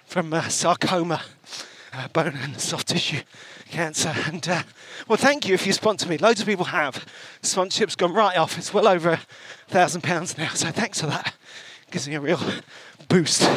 from 0.05 0.33
uh, 0.33 0.49
sarcoma, 0.49 1.21
uh, 1.93 2.07
bone 2.07 2.35
and 2.41 2.59
soft 2.59 2.87
tissue 2.87 3.21
cancer. 3.69 4.11
And 4.25 4.47
uh, 4.49 4.63
well, 5.07 5.17
thank 5.17 5.47
you 5.47 5.53
if 5.53 5.67
you 5.67 5.73
sponsor 5.73 6.09
me. 6.09 6.17
Loads 6.17 6.41
of 6.41 6.47
people 6.47 6.65
have. 6.65 7.05
Sponsorship's 7.43 7.95
gone 7.95 8.13
right 8.13 8.37
off. 8.37 8.57
It's 8.57 8.73
well 8.73 8.87
over 8.87 9.11
a 9.11 9.21
thousand 9.67 10.01
pounds 10.01 10.35
now. 10.35 10.49
So 10.49 10.71
thanks 10.71 10.99
for 10.99 11.07
that. 11.07 11.35
Gives 11.91 12.07
me 12.07 12.15
a 12.15 12.21
real 12.21 12.41
boost. 13.07 13.47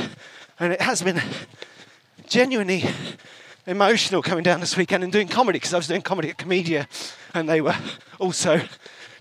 And 0.61 0.73
it 0.73 0.81
has 0.81 1.03
been 1.03 1.21
genuinely 2.29 2.85
emotional 3.67 4.23
coming 4.23 4.43
down 4.43 4.61
this 4.61 4.77
weekend 4.77 5.05
and 5.05 5.13
doing 5.13 5.29
comedy 5.29 5.59
because 5.59 5.73
I 5.73 5.77
was 5.77 5.87
doing 5.87 6.03
comedy 6.03 6.31
at 6.31 6.37
Komedia 6.37 6.87
and 7.35 7.49
they 7.49 7.61
were 7.61 7.77
also 8.19 8.61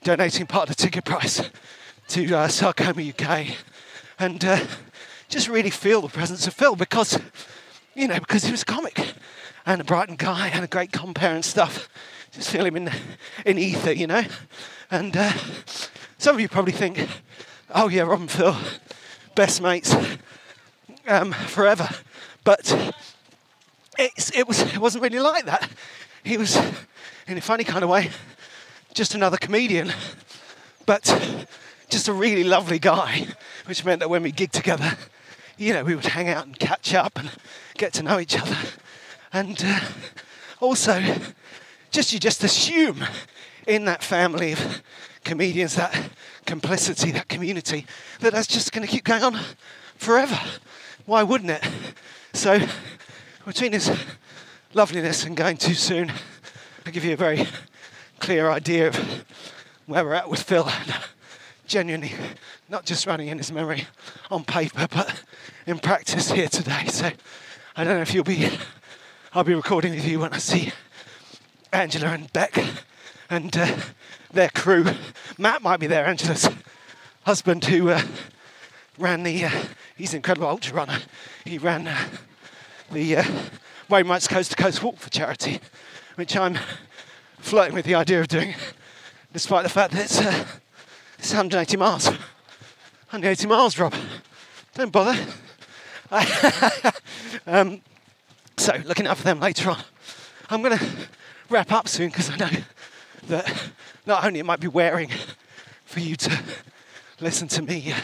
donating 0.03 0.47
part 0.47 0.69
of 0.69 0.75
the 0.75 0.81
ticket 0.81 1.05
price 1.05 1.49
to 2.09 2.33
uh, 2.33 2.47
Sarcoma 2.47 3.01
UK 3.01 3.55
and 4.19 4.43
uh, 4.43 4.59
just 5.29 5.47
really 5.47 5.69
feel 5.69 6.01
the 6.01 6.09
presence 6.09 6.47
of 6.47 6.53
Phil 6.53 6.75
because, 6.75 7.19
you 7.95 8.07
know, 8.07 8.19
because 8.19 8.43
he 8.43 8.51
was 8.51 8.63
a 8.63 8.65
comic 8.65 9.13
and 9.65 9.79
a 9.79 9.83
Brighton 9.83 10.15
guy 10.15 10.49
and 10.49 10.63
a 10.65 10.67
great 10.67 10.91
compere 10.91 11.33
and 11.33 11.45
stuff. 11.45 11.87
Just 12.31 12.49
feel 12.49 12.65
him 12.65 12.75
in, 12.75 12.91
in 13.45 13.57
ether, 13.57 13.91
you 13.91 14.07
know. 14.07 14.23
And 14.89 15.15
uh, 15.15 15.31
some 16.17 16.35
of 16.35 16.41
you 16.41 16.49
probably 16.49 16.73
think, 16.73 17.07
oh 17.73 17.87
yeah, 17.89 18.03
Rob 18.03 18.21
and 18.21 18.31
Phil, 18.31 18.55
best 19.35 19.61
mates 19.61 19.95
um, 21.07 21.31
forever. 21.31 21.89
But 22.43 22.93
it, 23.97 24.47
was, 24.47 24.61
it 24.61 24.77
wasn't 24.77 25.03
really 25.03 25.19
like 25.19 25.45
that. 25.45 25.69
He 26.23 26.37
was, 26.37 26.55
in 27.27 27.37
a 27.37 27.41
funny 27.41 27.63
kind 27.63 27.83
of 27.83 27.89
way, 27.89 28.09
just 28.93 29.15
another 29.15 29.37
comedian, 29.37 29.93
but 30.85 31.03
just 31.89 32.07
a 32.07 32.13
really 32.13 32.43
lovely 32.43 32.79
guy, 32.79 33.27
which 33.65 33.85
meant 33.85 33.99
that 33.99 34.09
when 34.09 34.23
we 34.23 34.31
gigged 34.31 34.51
together, 34.51 34.97
you 35.57 35.73
know, 35.73 35.83
we 35.83 35.95
would 35.95 36.05
hang 36.05 36.29
out 36.29 36.45
and 36.45 36.57
catch 36.57 36.93
up 36.93 37.19
and 37.19 37.29
get 37.77 37.93
to 37.93 38.03
know 38.03 38.19
each 38.19 38.39
other. 38.39 38.57
And 39.33 39.61
uh, 39.63 39.79
also, 40.59 41.01
just 41.91 42.13
you 42.13 42.19
just 42.19 42.43
assume 42.43 43.05
in 43.67 43.85
that 43.85 44.03
family 44.03 44.53
of 44.53 44.81
comedians, 45.23 45.75
that 45.75 46.09
complicity, 46.45 47.11
that 47.11 47.27
community, 47.27 47.85
that 48.21 48.33
that's 48.33 48.47
just 48.47 48.71
going 48.71 48.85
to 48.85 48.91
keep 48.91 49.03
going 49.03 49.23
on 49.23 49.39
forever. 49.95 50.39
Why 51.11 51.23
wouldn't 51.23 51.51
it? 51.51 51.69
So, 52.31 52.57
between 53.45 53.73
his 53.73 53.91
loveliness 54.73 55.25
and 55.25 55.35
going 55.35 55.57
too 55.57 55.73
soon, 55.73 56.09
I 56.85 56.91
give 56.91 57.03
you 57.03 57.11
a 57.11 57.17
very 57.17 57.49
clear 58.21 58.49
idea 58.49 58.87
of 58.87 59.25
where 59.87 60.05
we're 60.05 60.13
at 60.13 60.29
with 60.29 60.41
Phil. 60.41 60.71
Genuinely, 61.67 62.13
not 62.69 62.85
just 62.85 63.05
running 63.05 63.27
in 63.27 63.39
his 63.39 63.51
memory 63.51 63.87
on 64.29 64.45
paper, 64.45 64.87
but 64.89 65.21
in 65.67 65.79
practice 65.79 66.31
here 66.31 66.47
today. 66.47 66.85
So 66.85 67.11
I 67.75 67.83
don't 67.83 67.95
know 67.95 68.01
if 68.03 68.13
you'll 68.13 68.23
be, 68.23 68.47
I'll 69.33 69.43
be 69.43 69.53
recording 69.53 69.93
with 69.93 70.07
you 70.07 70.21
when 70.21 70.31
I 70.31 70.37
see 70.37 70.71
Angela 71.73 72.07
and 72.07 72.31
Beck 72.31 72.57
and 73.29 73.57
uh, 73.57 73.75
their 74.31 74.47
crew. 74.47 74.85
Matt 75.37 75.61
might 75.61 75.81
be 75.81 75.87
there, 75.87 76.05
Angela's 76.05 76.47
husband, 77.25 77.65
who 77.65 77.89
uh, 77.89 78.01
ran 79.01 79.23
the, 79.23 79.45
uh, 79.45 79.51
he's 79.97 80.13
an 80.13 80.17
incredible 80.17 80.47
ultra 80.47 80.75
runner. 80.75 80.99
He 81.43 81.57
ran 81.57 81.87
uh, 81.87 81.97
the 82.91 83.17
uh, 83.17 83.23
Coast 83.89 84.51
to 84.51 84.55
Coast 84.55 84.83
Walk 84.83 84.97
for 84.97 85.09
charity, 85.09 85.59
which 86.15 86.37
I'm 86.37 86.57
flirting 87.39 87.73
with 87.73 87.85
the 87.85 87.95
idea 87.95 88.21
of 88.21 88.27
doing, 88.27 88.53
despite 89.33 89.63
the 89.63 89.69
fact 89.69 89.93
that 89.93 90.03
it's, 90.03 90.21
uh, 90.21 90.45
it's 91.17 91.31
180 91.31 91.77
miles. 91.77 92.07
180 92.07 93.47
miles, 93.47 93.77
Rob. 93.77 93.93
Don't 94.75 94.91
bother. 94.91 95.19
um, 97.47 97.81
so, 98.57 98.73
looking 98.85 99.07
out 99.07 99.17
for 99.17 99.23
them 99.23 99.39
later 99.39 99.71
on. 99.71 99.83
I'm 100.49 100.61
going 100.61 100.77
to 100.77 100.85
wrap 101.49 101.71
up 101.71 101.87
soon 101.87 102.09
because 102.09 102.29
I 102.29 102.35
know 102.37 102.49
that 103.27 103.71
not 104.05 104.23
only 104.25 104.39
it 104.39 104.45
might 104.45 104.59
be 104.59 104.67
wearing 104.67 105.09
for 105.85 105.99
you 105.99 106.15
to 106.15 106.39
listen 107.19 107.47
to 107.49 107.61
me 107.61 107.91
uh, 107.91 107.97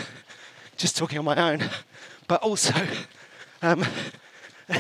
just 0.77 0.95
talking 0.95 1.17
on 1.17 1.25
my 1.25 1.35
own, 1.51 1.69
but 2.27 2.41
also, 2.41 2.73
um, 3.61 3.83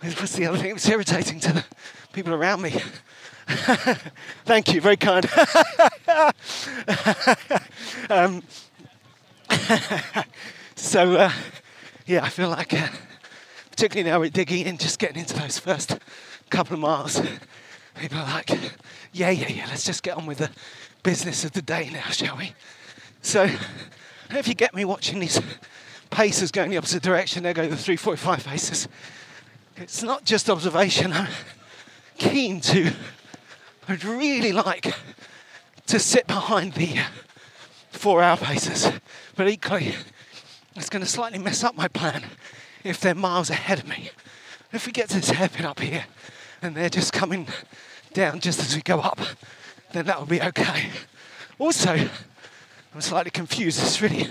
what's 0.00 0.34
the 0.34 0.46
other 0.46 0.58
thing? 0.58 0.70
It 0.70 0.74
was 0.74 0.88
irritating 0.88 1.40
to 1.40 1.52
the 1.52 1.64
people 2.12 2.34
around 2.34 2.62
me. 2.62 2.74
Thank 4.44 4.74
you, 4.74 4.80
very 4.80 4.96
kind. 4.96 5.26
um, 8.10 8.42
so, 10.74 11.14
uh, 11.16 11.32
yeah, 12.06 12.24
I 12.24 12.28
feel 12.28 12.48
like, 12.48 12.74
uh, 12.74 12.88
particularly 13.70 14.10
now 14.10 14.18
we're 14.18 14.30
digging 14.30 14.66
in, 14.66 14.76
just 14.76 14.98
getting 14.98 15.18
into 15.18 15.38
those 15.38 15.58
first 15.58 15.98
couple 16.50 16.74
of 16.74 16.80
miles, 16.80 17.20
people 17.94 18.18
are 18.18 18.24
like, 18.24 18.50
yeah, 19.12 19.30
yeah, 19.30 19.48
yeah, 19.48 19.66
let's 19.68 19.84
just 19.84 20.02
get 20.02 20.16
on 20.16 20.26
with 20.26 20.38
the 20.38 20.50
business 21.02 21.44
of 21.44 21.52
the 21.52 21.62
day 21.62 21.90
now, 21.92 22.08
shall 22.10 22.36
we? 22.36 22.54
So, 23.22 23.48
if 24.30 24.48
you 24.48 24.54
get 24.54 24.74
me 24.74 24.84
watching 24.84 25.20
these 25.20 25.40
paces 26.10 26.50
going 26.50 26.70
the 26.70 26.76
opposite 26.76 27.02
direction, 27.02 27.42
they 27.42 27.52
go 27.52 27.62
the 27.62 27.76
345 27.76 28.44
paces. 28.44 28.88
It's 29.76 30.02
not 30.02 30.24
just 30.24 30.48
observation. 30.48 31.12
I'm 31.12 31.28
keen 32.18 32.60
to, 32.62 32.92
I'd 33.88 34.04
really 34.04 34.52
like 34.52 34.94
to 35.86 35.98
sit 35.98 36.26
behind 36.26 36.74
the 36.74 37.00
four 37.90 38.22
hour 38.22 38.36
paces, 38.36 38.90
but 39.36 39.48
equally, 39.48 39.94
it's 40.76 40.88
going 40.88 41.04
to 41.04 41.08
slightly 41.10 41.38
mess 41.38 41.62
up 41.62 41.76
my 41.76 41.88
plan 41.88 42.24
if 42.82 43.00
they're 43.00 43.14
miles 43.14 43.50
ahead 43.50 43.80
of 43.80 43.88
me. 43.88 44.10
If 44.72 44.86
we 44.86 44.92
get 44.92 45.08
to 45.10 45.16
this 45.16 45.30
hairpin 45.30 45.64
up 45.64 45.80
here 45.80 46.04
and 46.62 46.74
they're 46.74 46.88
just 46.88 47.12
coming 47.12 47.46
down 48.12 48.40
just 48.40 48.60
as 48.60 48.74
we 48.74 48.82
go 48.82 49.00
up, 49.00 49.20
then 49.92 50.06
that 50.06 50.18
will 50.18 50.26
be 50.26 50.42
okay. 50.42 50.90
Also, 51.58 52.08
I'm 52.94 53.00
slightly 53.00 53.32
confused. 53.32 53.80
It's 53.82 54.00
really 54.00 54.28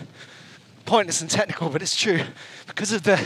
pointless 0.85 1.19
and 1.19 1.29
technical, 1.29 1.69
but 1.69 1.81
it's 1.81 1.97
true. 1.97 2.21
Because 2.65 2.93
of 2.93 3.03
the 3.03 3.21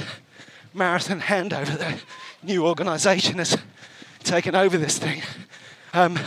marathon 0.74 1.22
handover, 1.22 1.78
the 1.78 2.00
new 2.42 2.66
organisation 2.66 3.38
has 3.38 3.56
taken 4.24 4.56
over 4.56 4.80
this 4.80 4.98
thing. 4.98 5.22
Um, 5.94 6.18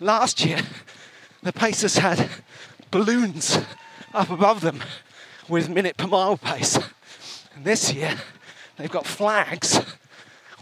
last 0.00 0.44
year, 0.44 0.60
the 1.42 1.52
Pacers 1.52 1.98
had 1.98 2.30
balloons 2.90 3.58
up 4.14 4.30
above 4.30 4.62
them 4.62 4.82
with 5.46 5.68
minute 5.68 5.98
per 5.98 6.06
mile 6.06 6.38
pace. 6.38 6.78
And 7.54 7.66
this 7.66 7.92
year, 7.92 8.16
they've 8.78 8.90
got 8.90 9.06
flags 9.06 9.78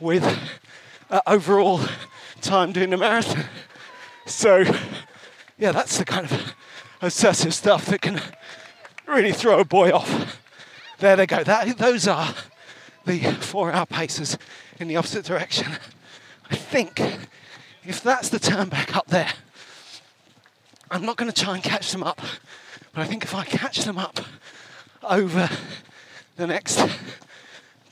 with 0.01 0.25
uh, 1.09 1.21
overall 1.29 1.81
time 2.41 2.73
doing 2.73 2.91
the 2.91 2.97
marathon. 2.97 3.45
So, 4.27 4.65
yeah, 5.57 5.71
that's 5.71 5.99
the 5.99 6.05
kind 6.05 6.27
of 6.27 6.55
obsessive 7.03 7.53
stuff 7.53 7.87
that 7.87 8.01
can 8.01 8.21
really 9.07 9.33
throw 9.33 9.59
a 9.59 9.65
boy 9.65 9.91
off. 9.91 10.41
There 11.01 11.17
they 11.17 11.27
go. 11.27 11.43
That, 11.43 11.77
those 11.77 12.07
are 12.07 12.33
the 13.05 13.21
four 13.21 13.73
hour 13.73 13.87
paces 13.87 14.39
in 14.79 14.89
the 14.89 14.97
opposite 14.97 15.25
direction. 15.25 15.67
I 16.51 16.55
think 16.55 17.01
if 17.85 18.03
that's 18.03 18.29
the 18.29 18.39
turn 18.39 18.69
back 18.69 18.97
up 18.97 19.09
there, 19.09 19.33
I'm 20.91 21.05
not 21.05 21.17
going 21.17 21.31
to 21.31 21.45
try 21.45 21.55
and 21.55 21.63
catch 21.63 21.91
them 21.91 22.05
up, 22.05 22.21
but 22.95 23.01
I 23.01 23.05
think 23.05 23.25
if 23.25 23.35
I 23.35 23.45
catch 23.45 23.79
them 23.79 23.99
up 23.99 24.21
over 25.03 25.51
the 26.37 26.47
next 26.47 26.87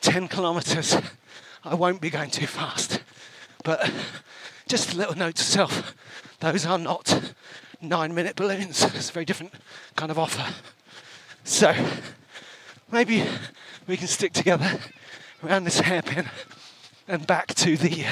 10 0.02 0.28
kilometres, 0.28 0.96
I 1.64 1.74
won't 1.74 2.00
be 2.00 2.10
going 2.10 2.30
too 2.30 2.46
fast. 2.46 3.02
But 3.64 3.90
just 4.68 4.94
a 4.94 4.96
little 4.96 5.16
note 5.16 5.34
to 5.36 5.42
self 5.42 5.94
those 6.40 6.64
are 6.64 6.78
not 6.78 7.34
nine 7.80 8.14
minute 8.14 8.36
balloons. 8.36 8.82
It's 8.94 9.10
a 9.10 9.12
very 9.12 9.24
different 9.24 9.54
kind 9.96 10.10
of 10.10 10.18
offer. 10.18 10.46
So 11.44 11.74
maybe 12.90 13.24
we 13.86 13.96
can 13.96 14.06
stick 14.06 14.32
together 14.32 14.78
around 15.44 15.64
this 15.64 15.80
hairpin 15.80 16.28
and 17.08 17.26
back 17.26 17.54
to 17.54 17.76
the 17.76 18.04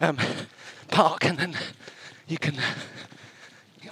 um, 0.00 0.18
park, 0.88 1.24
and 1.24 1.38
then 1.38 1.56
you 2.26 2.38
can 2.38 2.56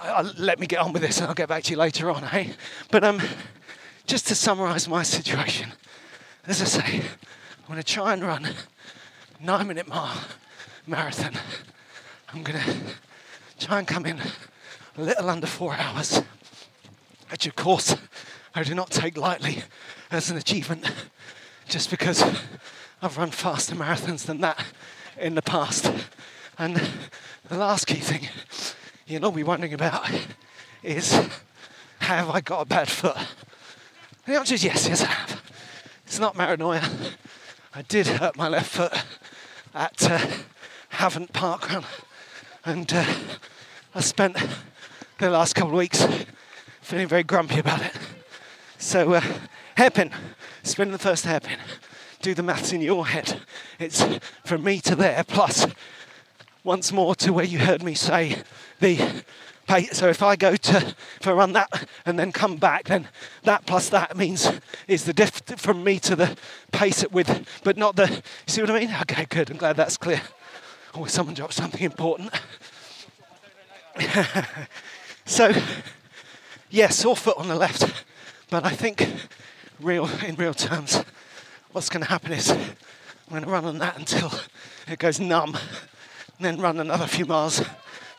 uh, 0.01 0.31
let 0.37 0.59
me 0.59 0.67
get 0.67 0.79
on 0.79 0.93
with 0.93 1.01
this, 1.01 1.19
and 1.19 1.27
I'll 1.27 1.33
get 1.33 1.49
back 1.49 1.63
to 1.63 1.71
you 1.71 1.77
later 1.77 2.09
on, 2.09 2.23
eh? 2.25 2.51
But 2.91 3.03
um, 3.03 3.21
just 4.05 4.27
to 4.27 4.35
summarise 4.35 4.87
my 4.87 5.03
situation, 5.03 5.71
as 6.45 6.61
I 6.61 6.65
say, 6.65 6.97
I'm 6.97 7.67
going 7.67 7.77
to 7.77 7.83
try 7.83 8.13
and 8.13 8.23
run 8.23 8.47
nine 9.39 9.67
minute 9.67 9.87
mile 9.87 10.17
marathon. 10.85 11.33
I'm 12.33 12.43
going 12.43 12.59
to 12.59 12.73
try 13.59 13.79
and 13.79 13.87
come 13.87 14.05
in 14.05 14.19
a 14.97 15.01
little 15.01 15.29
under 15.29 15.45
four 15.45 15.75
hours, 15.75 16.23
which 17.29 17.45
of 17.45 17.55
course 17.55 17.95
I 18.55 18.63
do 18.63 18.73
not 18.73 18.89
take 18.89 19.15
lightly 19.15 19.61
as 20.09 20.31
an 20.31 20.37
achievement, 20.37 20.91
just 21.67 21.91
because 21.91 22.23
I've 23.01 23.17
run 23.17 23.29
faster 23.29 23.75
marathons 23.75 24.25
than 24.25 24.41
that 24.41 24.63
in 25.19 25.35
the 25.35 25.43
past. 25.43 25.91
And 26.57 26.81
the 27.47 27.57
last 27.57 27.85
key 27.85 27.99
thing 27.99 28.27
you'll 29.05 29.25
all 29.25 29.31
be 29.31 29.43
wondering 29.43 29.73
about 29.73 30.09
is 30.81 31.13
have 31.99 32.29
I 32.29 32.41
got 32.41 32.61
a 32.61 32.65
bad 32.65 32.89
foot? 32.89 33.17
The 34.25 34.35
answer 34.35 34.55
is 34.55 34.63
yes, 34.63 34.87
yes 34.87 35.03
I 35.03 35.07
have. 35.07 35.41
It's 36.05 36.19
not 36.19 36.35
paranoia. 36.35 36.81
I 37.75 37.83
did 37.83 38.07
hurt 38.07 38.35
my 38.35 38.47
left 38.47 38.71
foot 38.71 38.93
at 39.75 40.09
uh, 40.09 40.19
Havant 40.93 41.33
Park 41.33 41.71
Run, 41.71 41.83
and 42.65 42.91
uh, 42.91 43.05
I 43.93 44.01
spent 44.01 44.37
the 45.17 45.29
last 45.31 45.55
couple 45.55 45.71
of 45.71 45.77
weeks 45.77 46.05
feeling 46.81 47.07
very 47.07 47.23
grumpy 47.23 47.59
about 47.59 47.81
it. 47.81 47.91
So, 48.77 49.13
uh, 49.13 49.21
hairpin, 49.75 50.11
spin 50.63 50.91
the 50.91 50.99
first 50.99 51.25
hairpin. 51.25 51.57
Do 52.21 52.35
the 52.35 52.43
maths 52.43 52.71
in 52.71 52.81
your 52.81 53.07
head. 53.07 53.41
It's 53.79 54.05
from 54.45 54.63
me 54.63 54.79
to 54.81 54.95
there, 54.95 55.23
plus 55.23 55.65
once 56.63 56.91
more 56.91 57.15
to 57.15 57.33
where 57.33 57.45
you 57.45 57.59
heard 57.59 57.81
me 57.81 57.95
say 57.95 58.43
the 58.79 59.23
pace. 59.67 59.97
So 59.97 60.07
if 60.07 60.21
I 60.21 60.35
go 60.35 60.55
to, 60.55 60.95
if 61.19 61.27
I 61.27 61.31
run 61.31 61.53
that 61.53 61.87
and 62.05 62.19
then 62.19 62.31
come 62.31 62.57
back, 62.57 62.85
then 62.85 63.07
that 63.43 63.65
plus 63.65 63.89
that 63.89 64.15
means 64.15 64.51
is 64.87 65.05
the 65.05 65.13
diff 65.13 65.41
from 65.57 65.83
me 65.83 65.99
to 65.99 66.15
the 66.15 66.37
pace 66.71 67.01
it 67.01 67.11
with, 67.11 67.47
but 67.63 67.75
not 67.75 67.95
the, 67.95 68.21
see 68.45 68.61
what 68.61 68.69
I 68.69 68.79
mean? 68.79 68.93
Okay, 69.01 69.25
good. 69.25 69.49
I'm 69.49 69.57
glad 69.57 69.77
that's 69.77 69.97
clear. 69.97 70.21
Oh, 70.93 71.05
someone 71.05 71.33
dropped 71.33 71.53
something 71.53 71.81
important. 71.81 72.31
so, 75.27 75.51
yeah, 76.69 76.87
sore 76.87 77.15
foot 77.15 77.37
on 77.37 77.49
the 77.49 77.55
left, 77.55 78.05
but 78.49 78.65
I 78.65 78.69
think 78.69 79.07
real 79.79 80.09
in 80.25 80.35
real 80.35 80.53
terms, 80.53 81.03
what's 81.73 81.89
going 81.89 82.01
to 82.03 82.09
happen 82.09 82.31
is 82.31 82.49
I'm 82.49 82.57
going 83.29 83.43
to 83.43 83.49
run 83.49 83.65
on 83.65 83.77
that 83.79 83.97
until 83.97 84.31
it 84.87 84.99
goes 84.99 85.19
numb, 85.19 85.55
and 86.37 86.45
then 86.45 86.61
run 86.61 86.79
another 86.79 87.07
few 87.07 87.25
miles 87.25 87.61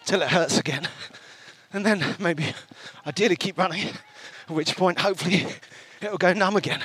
till 0.04 0.20
it 0.20 0.28
hurts 0.28 0.58
again, 0.58 0.86
and 1.72 1.84
then 1.84 2.04
maybe 2.18 2.54
ideally 3.06 3.36
keep 3.36 3.56
running, 3.56 3.88
at 3.88 4.50
which 4.50 4.76
point 4.76 5.00
hopefully 5.00 5.46
it 6.02 6.10
will 6.10 6.18
go 6.18 6.34
numb 6.34 6.56
again, 6.56 6.82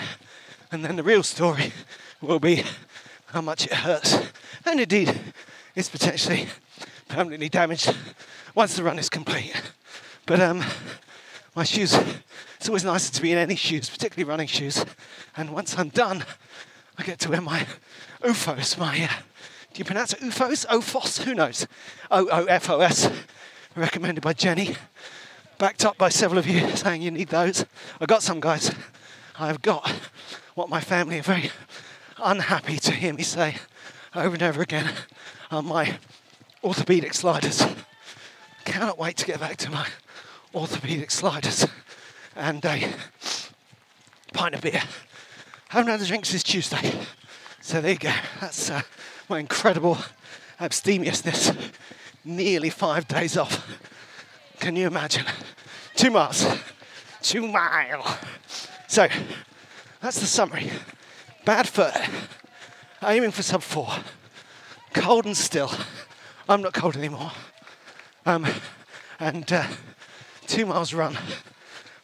and 0.71 0.85
then 0.85 0.95
the 0.95 1.03
real 1.03 1.21
story 1.21 1.73
will 2.21 2.39
be 2.39 2.63
how 3.25 3.41
much 3.41 3.65
it 3.65 3.73
hurts, 3.73 4.17
and 4.65 4.79
indeed 4.79 5.13
it's 5.75 5.89
potentially 5.89 6.47
permanently 7.09 7.49
damaged 7.49 7.93
once 8.55 8.77
the 8.77 8.83
run 8.83 8.97
is 8.97 9.09
complete. 9.09 9.53
But 10.25 10.39
um, 10.39 10.63
my 11.53 11.65
shoes, 11.65 11.93
it's 12.57 12.69
always 12.69 12.85
nicer 12.85 13.11
to 13.11 13.21
be 13.21 13.33
in 13.33 13.37
any 13.37 13.55
shoes, 13.55 13.89
particularly 13.89 14.29
running 14.29 14.47
shoes. 14.47 14.85
And 15.35 15.49
once 15.53 15.77
I'm 15.77 15.89
done, 15.89 16.23
I 16.97 17.03
get 17.03 17.19
to 17.19 17.29
wear 17.29 17.41
my 17.41 17.67
UFOs, 18.21 18.77
my, 18.77 19.03
uh, 19.03 19.21
do 19.73 19.79
you 19.79 19.85
pronounce 19.85 20.13
it 20.13 20.21
OOFOS? 20.21 20.65
OFOS? 20.67 21.23
Who 21.23 21.33
knows? 21.33 21.67
O-O-F-O-S, 22.09 23.09
recommended 23.75 24.21
by 24.21 24.31
Jenny, 24.31 24.77
backed 25.57 25.83
up 25.83 25.97
by 25.97 26.07
several 26.07 26.37
of 26.37 26.47
you 26.47 26.69
saying 26.77 27.01
you 27.01 27.11
need 27.11 27.27
those. 27.27 27.65
I 27.99 28.05
got 28.05 28.23
some 28.23 28.39
guys. 28.39 28.73
I've 29.37 29.61
got 29.61 29.89
what 30.55 30.69
my 30.69 30.79
family 30.79 31.19
are 31.19 31.23
very 31.23 31.51
unhappy 32.23 32.77
to 32.77 32.91
hear 32.91 33.13
me 33.13 33.23
say 33.23 33.57
over 34.15 34.35
and 34.35 34.43
over 34.43 34.61
again 34.61 34.89
are 35.51 35.63
my 35.63 35.97
orthopedic 36.63 37.13
sliders. 37.13 37.65
Cannot 38.63 38.97
wait 38.97 39.17
to 39.17 39.25
get 39.25 39.39
back 39.39 39.57
to 39.57 39.71
my 39.71 39.87
orthopedic 40.53 41.11
sliders 41.11 41.67
and 42.35 42.63
a 42.65 42.89
pint 44.33 44.55
of 44.55 44.61
beer. 44.61 44.81
Haven't 45.69 45.91
had 45.91 46.01
a 46.01 46.05
drink 46.05 46.25
since 46.25 46.43
Tuesday. 46.43 46.93
So 47.61 47.81
there 47.81 47.93
you 47.93 47.97
go. 47.97 48.13
That's 48.41 48.69
uh, 48.69 48.81
my 49.29 49.39
incredible 49.39 49.97
abstemiousness. 50.59 51.51
Nearly 52.25 52.69
five 52.69 53.07
days 53.07 53.37
off. 53.37 53.67
Can 54.59 54.75
you 54.75 54.87
imagine? 54.87 55.25
Two 55.95 56.11
miles. 56.11 56.45
Two 57.21 57.47
mile. 57.47 58.17
So 58.87 59.07
that's 60.01 60.19
the 60.19 60.25
summary. 60.25 60.69
Bad 61.45 61.67
foot. 61.67 61.93
Aiming 63.03 63.31
for 63.31 63.43
sub 63.43 63.61
four. 63.61 63.89
Cold 64.93 65.25
and 65.25 65.35
still. 65.35 65.71
I'm 66.47 66.61
not 66.61 66.73
cold 66.73 66.95
anymore. 66.95 67.31
Um, 68.25 68.45
and 69.19 69.51
uh, 69.51 69.67
two 70.53 70.67
miles 70.67 70.93
run 70.93 71.17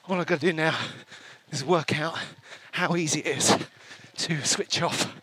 all 0.07 0.19
I've 0.19 0.25
got 0.25 0.39
to 0.39 0.47
do 0.47 0.53
now 0.53 0.75
is 1.51 1.63
work 1.63 1.99
out 1.99 2.17
how 2.71 2.95
easy 2.95 3.19
it 3.19 3.37
is 3.37 3.55
to 4.17 4.43
switch 4.43 4.81
off 4.81 5.15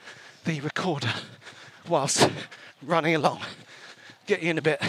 the 0.44 0.60
recorder 0.60 1.12
whilst 1.88 2.30
running 2.84 3.16
along. 3.16 3.40
Get 4.28 4.44
you 4.44 4.50
in 4.50 4.58
a 4.58 4.62
bit. 4.62 4.80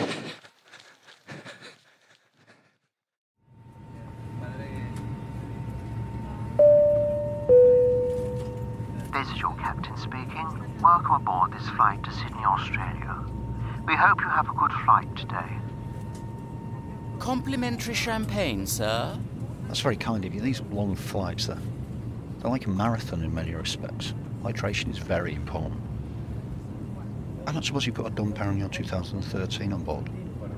This 9.14 9.28
is 9.32 9.38
your 9.40 9.56
captain 9.56 9.98
speaking. 9.98 10.78
Welcome 10.84 11.16
aboard 11.16 11.54
this 11.54 11.68
flight 11.70 12.04
to 12.04 12.14
Sydney, 12.14 12.46
Australia. 12.46 13.26
We 13.88 13.96
hope 13.96 14.22
you 14.22 14.30
have 14.30 14.48
a 14.48 14.54
good 14.54 14.74
flight 14.86 15.16
today. 15.16 15.58
Complimentary 17.28 17.94
champagne, 17.94 18.66
sir. 18.66 19.20
That's 19.68 19.82
very 19.82 19.98
kind 19.98 20.24
of 20.24 20.34
you. 20.34 20.40
These 20.40 20.62
long 20.72 20.96
flights, 20.96 21.48
they're, 21.48 21.60
they're 22.40 22.50
like 22.50 22.68
a 22.68 22.70
marathon 22.70 23.22
in 23.22 23.36
many 23.36 23.54
respects. 23.54 24.14
Hydration 24.44 24.90
is 24.92 24.98
very 24.98 25.36
important. 25.36 25.82
I 27.46 27.52
don't 27.52 27.66
suppose 27.66 27.86
you 27.86 27.92
put 27.92 28.06
a 28.06 28.12
Dom 28.12 28.32
Perignon 28.32 28.72
2013 28.72 29.74
on 29.74 29.84
board. 29.84 30.10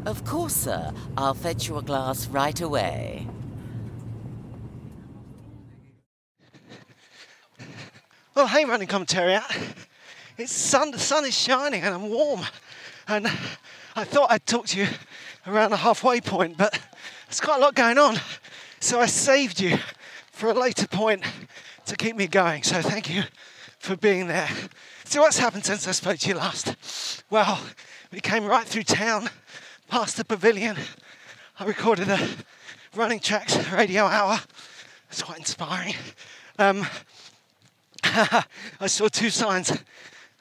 Of 0.05 0.23
course, 0.25 0.53
sir. 0.53 0.93
I'll 1.17 1.33
fetch 1.33 1.67
you 1.67 1.79
a 1.79 1.81
glass 1.81 2.27
right 2.27 2.61
away. 2.61 3.27
Well, 8.35 8.45
hey, 8.45 8.65
running 8.65 8.87
commentary. 8.87 9.39
It's 10.37 10.51
sun. 10.51 10.91
The 10.91 10.99
sun 10.99 11.25
is 11.25 11.35
shining 11.35 11.81
and 11.81 11.95
I'm 11.95 12.09
warm, 12.11 12.41
and 13.07 13.25
I 13.95 14.03
thought 14.03 14.29
I'd 14.29 14.45
talk 14.45 14.67
to 14.67 14.81
you 14.81 14.87
around 15.49 15.71
the 15.71 15.77
halfway 15.77 16.21
point, 16.21 16.57
but 16.57 16.79
there's 17.27 17.41
quite 17.41 17.57
a 17.57 17.61
lot 17.61 17.75
going 17.75 17.97
on. 17.97 18.17
So 18.79 18.99
I 18.99 19.07
saved 19.07 19.59
you 19.59 19.77
for 20.31 20.49
a 20.49 20.53
later 20.53 20.87
point 20.87 21.23
to 21.85 21.95
keep 21.95 22.15
me 22.15 22.27
going. 22.27 22.63
So 22.63 22.81
thank 22.81 23.09
you 23.09 23.23
for 23.79 23.95
being 23.95 24.27
there. 24.27 24.49
So 25.05 25.21
what's 25.21 25.39
happened 25.39 25.65
since 25.65 25.87
I 25.87 25.91
spoke 25.91 26.19
to 26.19 26.29
you 26.29 26.35
last? 26.35 27.23
Well, 27.29 27.59
we 28.11 28.19
came 28.19 28.45
right 28.45 28.65
through 28.65 28.83
town, 28.83 29.29
past 29.87 30.17
the 30.17 30.25
pavilion. 30.25 30.77
I 31.59 31.65
recorded 31.65 32.09
a 32.09 32.19
running 32.95 33.19
tracks 33.19 33.57
radio 33.71 34.05
hour. 34.05 34.39
It's 35.09 35.23
quite 35.23 35.39
inspiring. 35.39 35.95
Um, 36.59 36.85
I 38.03 38.87
saw 38.87 39.07
two 39.07 39.29
signs, 39.29 39.71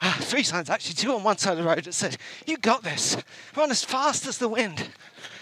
three 0.01 0.43
signs 0.43 0.69
actually, 0.69 0.95
two 0.95 1.13
on 1.13 1.23
one 1.23 1.37
side 1.37 1.51
of 1.51 1.57
the 1.57 1.63
road 1.63 1.83
that 1.83 1.93
said, 1.93 2.17
You 2.47 2.57
got 2.57 2.83
this, 2.83 3.17
run 3.55 3.71
as 3.71 3.83
fast 3.83 4.25
as 4.27 4.37
the 4.37 4.47
wind. 4.47 4.89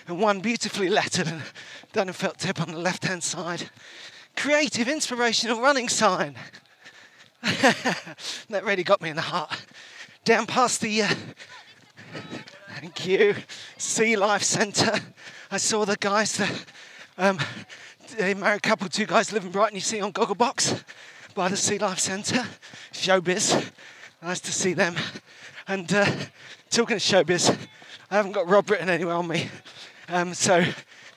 And 0.07 0.19
one 0.19 0.39
beautifully 0.39 0.89
lettered 0.89 1.27
and 1.27 1.41
done 1.91 2.07
in 2.07 2.13
felt 2.13 2.37
tip 2.37 2.61
on 2.61 2.71
the 2.71 2.79
left 2.79 3.03
hand 3.03 3.23
side. 3.23 3.69
Creative, 4.35 4.87
inspirational 4.87 5.61
running 5.61 5.89
sign. 5.89 6.35
that 7.41 8.63
really 8.63 8.83
got 8.83 9.01
me 9.01 9.09
in 9.09 9.15
the 9.15 9.21
heart. 9.21 9.65
Down 10.23 10.45
past 10.45 10.81
the, 10.81 11.03
uh, 11.03 11.09
thank 12.79 13.05
you, 13.05 13.35
Sea 13.77 14.15
Life 14.15 14.43
Centre, 14.43 14.99
I 15.51 15.57
saw 15.57 15.85
the 15.85 15.97
guys 15.97 16.37
that, 16.37 16.65
um, 17.17 17.39
they 18.17 18.33
married 18.33 18.57
a 18.57 18.61
couple, 18.61 18.89
two 18.89 19.05
guys 19.05 19.31
live 19.31 19.45
in 19.45 19.51
Brighton, 19.51 19.75
you 19.75 19.81
see 19.81 20.01
on 20.01 20.13
Gogglebox 20.13 20.83
by 21.35 21.47
the 21.47 21.57
Sea 21.57 21.77
Life 21.77 21.99
Centre. 21.99 22.45
Showbiz, 22.91 23.71
nice 24.27 24.41
to 24.41 24.51
see 24.51 24.73
them. 24.73 24.93
And 25.69 25.93
uh, 25.93 26.05
talking 26.69 26.97
of 26.97 27.01
showbiz, 27.01 27.57
I 28.11 28.15
haven't 28.15 28.33
got 28.33 28.49
Rob 28.49 28.69
written 28.69 28.89
anywhere 28.89 29.13
on 29.13 29.25
me. 29.25 29.49
Um, 30.09 30.33
so, 30.33 30.65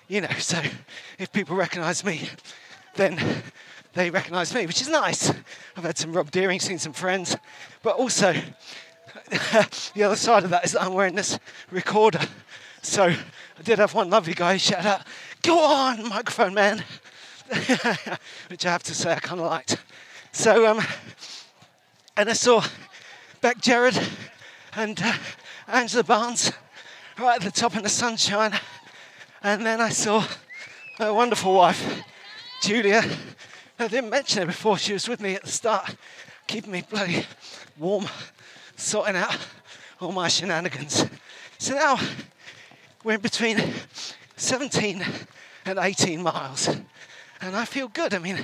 you 0.06 0.20
know, 0.20 0.28
so 0.38 0.62
if 1.18 1.32
people 1.32 1.56
recognise 1.56 2.04
me, 2.04 2.28
then 2.94 3.18
they 3.94 4.10
recognise 4.10 4.54
me, 4.54 4.64
which 4.64 4.80
is 4.80 4.88
nice. 4.88 5.28
I've 5.76 5.82
had 5.82 5.98
some 5.98 6.12
Rob 6.12 6.30
Deering, 6.30 6.60
seen 6.60 6.78
some 6.78 6.92
friends, 6.92 7.36
but 7.82 7.96
also 7.96 8.32
the 9.30 10.02
other 10.04 10.14
side 10.14 10.44
of 10.44 10.50
that 10.50 10.64
is 10.64 10.72
that 10.72 10.82
I'm 10.82 10.94
wearing 10.94 11.16
this 11.16 11.36
recorder. 11.72 12.20
So 12.82 13.06
I 13.06 13.62
did 13.64 13.80
have 13.80 13.92
one 13.92 14.08
lovely 14.08 14.34
guy 14.34 14.56
shout 14.56 14.86
out, 14.86 15.02
"Go 15.42 15.58
on, 15.58 16.08
microphone 16.08 16.54
man," 16.54 16.84
which 18.46 18.64
I 18.64 18.70
have 18.70 18.84
to 18.84 18.94
say 18.94 19.14
I 19.14 19.18
kind 19.18 19.40
of 19.40 19.48
liked. 19.48 19.78
So, 20.30 20.68
um, 20.68 20.80
and 22.16 22.30
I 22.30 22.34
saw 22.34 22.62
Beck 23.40 23.62
Jerrod 23.62 23.98
and 24.76 25.00
uh, 25.02 25.14
Angela 25.66 26.04
Barnes 26.04 26.52
right 27.18 27.36
at 27.36 27.42
the 27.42 27.50
top 27.50 27.74
in 27.74 27.82
the 27.82 27.88
sunshine. 27.88 28.52
And 29.42 29.64
then 29.64 29.80
I 29.80 29.88
saw 29.88 30.26
my 30.98 31.10
wonderful 31.10 31.54
wife, 31.54 32.02
Julia. 32.60 33.02
I 33.78 33.88
didn't 33.88 34.10
mention 34.10 34.42
her 34.42 34.46
before, 34.46 34.76
she 34.76 34.92
was 34.92 35.08
with 35.08 35.22
me 35.22 35.36
at 35.36 35.44
the 35.44 35.50
start, 35.50 35.96
keeping 36.46 36.70
me 36.70 36.84
bloody 36.86 37.24
warm, 37.78 38.06
sorting 38.76 39.16
out 39.16 39.38
all 40.02 40.12
my 40.12 40.28
shenanigans. 40.28 41.06
So 41.56 41.76
now 41.76 41.98
we're 43.04 43.16
between 43.16 43.58
17 44.36 45.02
and 45.64 45.78
18 45.78 46.22
miles, 46.22 46.68
and 47.40 47.56
I 47.56 47.64
feel 47.64 47.88
good. 47.88 48.12
I 48.12 48.18
mean, 48.18 48.36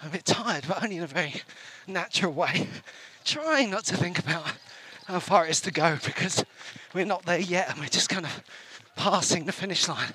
I'm 0.00 0.10
a 0.10 0.12
bit 0.12 0.24
tired, 0.24 0.64
but 0.68 0.80
only 0.80 0.98
in 0.98 1.02
a 1.02 1.08
very 1.08 1.42
natural 1.88 2.32
way. 2.32 2.68
Trying 3.28 3.68
not 3.68 3.84
to 3.84 3.96
think 3.98 4.18
about 4.18 4.42
how 5.04 5.20
far 5.20 5.44
it 5.44 5.50
is 5.50 5.60
to 5.60 5.70
go 5.70 5.98
because 6.02 6.42
we're 6.94 7.04
not 7.04 7.26
there 7.26 7.38
yet 7.38 7.68
and 7.68 7.78
we're 7.78 7.88
just 7.88 8.08
kind 8.08 8.24
of 8.24 8.42
passing 8.96 9.44
the 9.44 9.52
finish 9.52 9.86
line. 9.86 10.14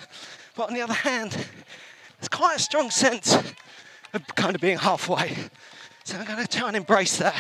But 0.55 0.69
on 0.69 0.73
the 0.73 0.81
other 0.81 0.95
hand, 0.95 1.31
there's 1.31 2.27
quite 2.31 2.55
a 2.55 2.59
strong 2.59 2.89
sense 2.89 3.35
of 4.15 4.25
kind 4.33 4.55
of 4.55 4.61
being 4.61 4.79
halfway. 4.79 5.35
So 6.05 6.17
I'm 6.17 6.25
going 6.25 6.43
to 6.43 6.57
try 6.57 6.67
and 6.69 6.75
embrace 6.75 7.17
that. 7.17 7.39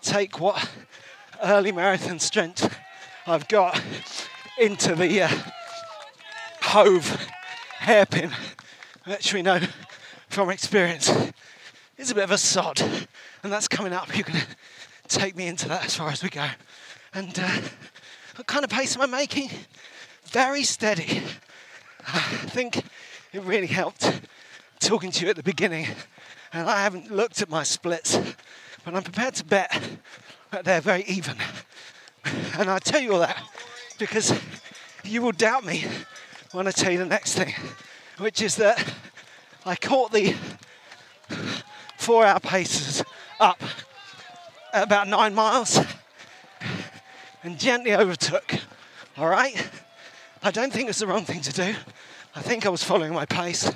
Take 0.00 0.40
what 0.40 0.66
early 1.42 1.72
marathon 1.72 2.18
strength 2.18 2.74
I've 3.26 3.46
got 3.48 3.78
into 4.58 4.94
the 4.94 5.24
uh, 5.24 5.28
Hove 6.62 7.28
hairpin, 7.80 8.30
which 9.04 9.34
we 9.34 9.42
know 9.42 9.60
from 10.30 10.48
experience 10.48 11.12
is 11.98 12.10
a 12.10 12.14
bit 12.14 12.24
of 12.24 12.30
a 12.30 12.38
sod, 12.38 12.80
and 12.80 13.52
that's 13.52 13.68
coming 13.68 13.92
up. 13.92 14.16
You 14.16 14.24
can 14.24 14.40
take 15.12 15.36
me 15.36 15.46
into 15.46 15.68
that 15.68 15.84
as 15.84 15.96
far 15.96 16.08
as 16.10 16.22
we 16.22 16.30
go. 16.30 16.48
And 17.14 17.38
uh, 17.38 17.60
what 18.36 18.46
kind 18.46 18.64
of 18.64 18.70
pace 18.70 18.96
am 18.96 19.02
I 19.02 19.06
making? 19.06 19.50
Very 20.24 20.62
steady. 20.62 21.22
I 22.06 22.20
think 22.48 22.78
it 23.32 23.42
really 23.42 23.66
helped 23.66 24.20
talking 24.80 25.10
to 25.12 25.24
you 25.24 25.30
at 25.30 25.36
the 25.36 25.42
beginning, 25.42 25.86
and 26.52 26.68
I 26.68 26.82
haven't 26.82 27.10
looked 27.10 27.40
at 27.42 27.48
my 27.48 27.62
splits, 27.62 28.18
but 28.84 28.94
I'm 28.94 29.02
prepared 29.02 29.34
to 29.34 29.44
bet 29.44 29.80
that 30.50 30.64
they're 30.64 30.80
very 30.80 31.04
even. 31.04 31.36
And 32.58 32.70
I 32.70 32.78
tell 32.78 33.00
you 33.00 33.12
all 33.12 33.20
that 33.20 33.42
because 33.98 34.32
you 35.04 35.22
will 35.22 35.32
doubt 35.32 35.64
me 35.64 35.84
when 36.52 36.66
I 36.66 36.70
tell 36.70 36.90
you 36.90 36.98
the 36.98 37.06
next 37.06 37.34
thing, 37.34 37.54
which 38.18 38.42
is 38.42 38.56
that 38.56 38.82
I 39.64 39.76
caught 39.76 40.12
the 40.12 40.34
four 41.96 42.24
hour 42.24 42.40
paces 42.40 43.02
up 43.38 43.62
at 44.72 44.84
about 44.84 45.08
nine 45.08 45.34
miles 45.34 45.80
and 47.42 47.58
gently 47.58 47.94
overtook. 47.94 48.54
All 49.16 49.28
right? 49.28 49.70
I 50.42 50.50
don't 50.50 50.72
think 50.72 50.88
it's 50.88 51.00
the 51.00 51.06
wrong 51.06 51.24
thing 51.24 51.40
to 51.42 51.52
do. 51.52 51.74
I 52.34 52.40
think 52.40 52.64
I 52.64 52.70
was 52.70 52.82
following 52.82 53.12
my 53.12 53.26
pace. 53.26 53.70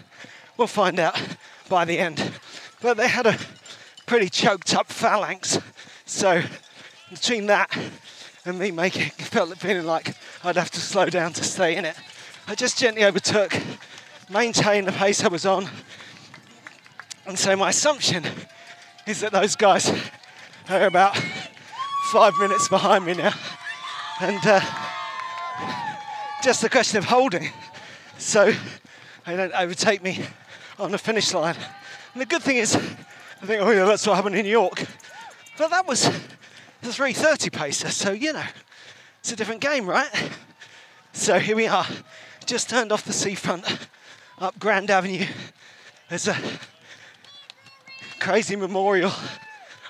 We'll 0.56 0.66
find 0.66 0.98
out 0.98 1.20
by 1.68 1.84
the 1.84 1.98
end. 1.98 2.32
But 2.80 2.96
they 2.96 3.08
had 3.08 3.26
a 3.26 3.36
pretty 4.06 4.30
choked 4.30 4.74
up 4.74 4.86
phalanx. 4.86 5.58
So 6.06 6.42
between 7.10 7.46
that 7.46 7.76
and 8.44 8.58
me 8.58 8.70
making 8.70 9.02
it 9.02 9.12
felt 9.12 9.56
feeling 9.58 9.84
like 9.84 10.14
I'd 10.42 10.56
have 10.56 10.70
to 10.70 10.80
slow 10.80 11.06
down 11.06 11.32
to 11.34 11.44
stay 11.44 11.76
in 11.76 11.84
it. 11.84 11.96
I 12.48 12.54
just 12.54 12.78
gently 12.78 13.04
overtook, 13.04 13.54
maintained 14.30 14.86
the 14.86 14.92
pace 14.92 15.22
I 15.22 15.28
was 15.28 15.44
on. 15.44 15.68
And 17.26 17.38
so 17.38 17.56
my 17.56 17.70
assumption 17.70 18.24
is 19.06 19.20
that 19.20 19.32
those 19.32 19.56
guys 19.56 19.92
are 20.68 20.86
about 20.86 21.16
five 22.10 22.36
minutes 22.38 22.68
behind 22.68 23.04
me 23.06 23.14
now. 23.14 23.32
And 24.20 24.40
uh, 24.44 24.60
just 26.42 26.64
a 26.64 26.68
question 26.68 26.98
of 26.98 27.04
holding. 27.04 27.50
So 28.18 28.52
they 29.26 29.36
don't 29.36 29.52
overtake 29.52 30.02
me 30.02 30.24
on 30.78 30.90
the 30.90 30.98
finish 30.98 31.32
line. 31.32 31.56
And 32.12 32.20
the 32.20 32.26
good 32.26 32.42
thing 32.42 32.56
is, 32.56 32.74
I 32.74 33.46
think, 33.46 33.62
oh 33.62 33.70
yeah, 33.70 33.84
that's 33.84 34.06
what 34.06 34.16
happened 34.16 34.36
in 34.36 34.44
New 34.44 34.50
York. 34.50 34.84
But 35.58 35.70
that 35.70 35.86
was 35.86 36.04
the 36.82 36.92
330 36.92 37.50
pacer, 37.50 37.90
so 37.90 38.12
you 38.12 38.32
know, 38.32 38.44
it's 39.20 39.32
a 39.32 39.36
different 39.36 39.60
game, 39.60 39.86
right? 39.86 40.10
So 41.12 41.38
here 41.38 41.56
we 41.56 41.66
are, 41.66 41.86
just 42.44 42.68
turned 42.68 42.92
off 42.92 43.04
the 43.04 43.12
seafront 43.12 43.64
up 44.38 44.58
Grand 44.58 44.90
Avenue. 44.90 45.26
There's 46.08 46.28
a 46.28 46.36
crazy 48.20 48.56
memorial 48.56 49.12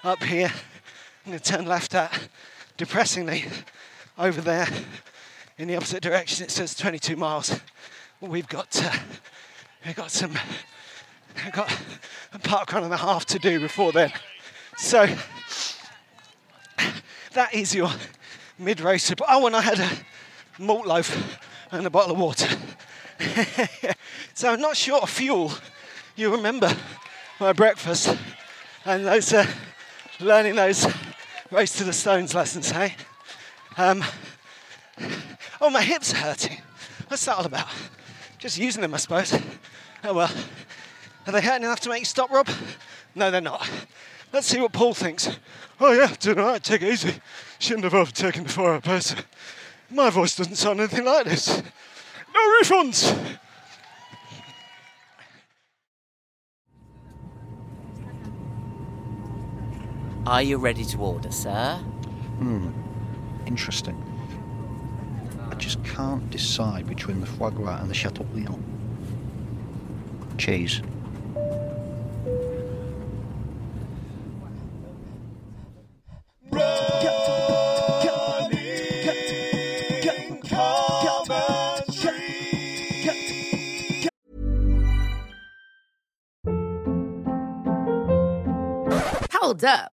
up 0.06 0.22
here. 0.22 0.52
I'm 1.24 1.32
going 1.32 1.38
to 1.38 1.44
turn 1.44 1.66
left 1.66 1.92
at, 1.92 2.28
depressingly, 2.76 3.44
over 4.16 4.40
there 4.40 4.68
in 5.58 5.66
the 5.66 5.74
opposite 5.74 6.00
direction. 6.00 6.44
It 6.44 6.52
says 6.52 6.76
22 6.76 7.16
miles. 7.16 7.58
We've 8.20 8.46
got 8.46 8.80
uh, 8.84 8.96
we've 9.84 9.96
got 9.96 10.12
some 10.12 10.38
I've 11.44 11.52
got 11.52 11.76
a 12.32 12.38
park 12.38 12.72
run 12.72 12.84
and 12.84 12.94
a 12.94 12.96
half 12.96 13.26
to 13.26 13.40
do 13.40 13.58
before 13.58 13.90
then. 13.90 14.12
So 14.76 15.08
that 17.32 17.52
is 17.52 17.74
your 17.74 17.90
mid 18.60 18.80
race. 18.80 19.12
Oh, 19.28 19.46
and 19.46 19.56
I 19.56 19.60
had 19.60 19.80
a 19.80 19.90
malt 20.62 20.86
loaf 20.86 21.40
and 21.72 21.84
a 21.84 21.90
bottle 21.90 22.12
of 22.12 22.18
water. 22.18 22.48
so 24.34 24.52
I'm 24.52 24.60
not 24.60 24.76
short 24.76 25.02
of 25.02 25.10
fuel. 25.10 25.50
You 26.14 26.30
remember 26.30 26.72
my 27.40 27.52
breakfast 27.52 28.16
and 28.84 29.04
those 29.04 29.32
uh, 29.32 29.44
learning 30.20 30.54
those 30.54 30.86
race 31.50 31.76
to 31.76 31.84
the 31.84 31.92
stones 31.92 32.34
lessons, 32.34 32.70
hey? 32.70 32.94
Um, 33.76 34.02
oh, 35.60 35.70
my 35.70 35.82
hips 35.82 36.12
are 36.14 36.18
hurting. 36.18 36.58
What's 37.08 37.24
that 37.26 37.36
all 37.36 37.44
about? 37.44 37.68
Just 38.38 38.58
using 38.58 38.82
them, 38.82 38.94
I 38.94 38.98
suppose. 38.98 39.38
Oh 40.04 40.14
well. 40.14 40.30
Are 41.26 41.32
they 41.32 41.40
hurting 41.40 41.64
enough 41.64 41.80
to 41.80 41.88
make 41.88 42.00
you 42.00 42.04
stop, 42.04 42.30
Rob? 42.30 42.48
No, 43.14 43.30
they're 43.30 43.40
not. 43.40 43.68
Let's 44.32 44.46
see 44.46 44.60
what 44.60 44.72
Paul 44.72 44.94
thinks. 44.94 45.38
Oh 45.80 45.92
yeah, 45.92 46.14
doing 46.18 46.38
alright, 46.38 46.62
take 46.62 46.82
it 46.82 46.92
easy. 46.92 47.14
Shouldn't 47.58 47.84
have 47.84 47.94
overtaken 47.94 48.44
the 48.44 48.48
four-hour 48.48 48.80
pace. 48.80 49.14
My 49.90 50.10
voice 50.10 50.36
doesn't 50.36 50.56
sound 50.56 50.80
anything 50.80 51.04
like 51.04 51.26
this. 51.26 51.48
No 51.48 52.60
refunds! 52.60 53.38
Are 60.26 60.42
you 60.42 60.58
ready 60.58 60.84
to 60.86 60.98
order, 60.98 61.30
sir? 61.30 61.76
Hmm. 62.38 62.70
Interesting. 63.46 63.96
I 65.50 65.54
just 65.54 65.84
can't 65.84 66.28
decide 66.30 66.88
between 66.88 67.20
the 67.20 67.26
foie 67.26 67.50
gras 67.50 67.80
and 67.80 67.88
the 67.88 67.94
chateaubriand. 67.94 68.60
Cheese. 70.36 70.82
Hold 89.30 89.64
up. 89.64 89.95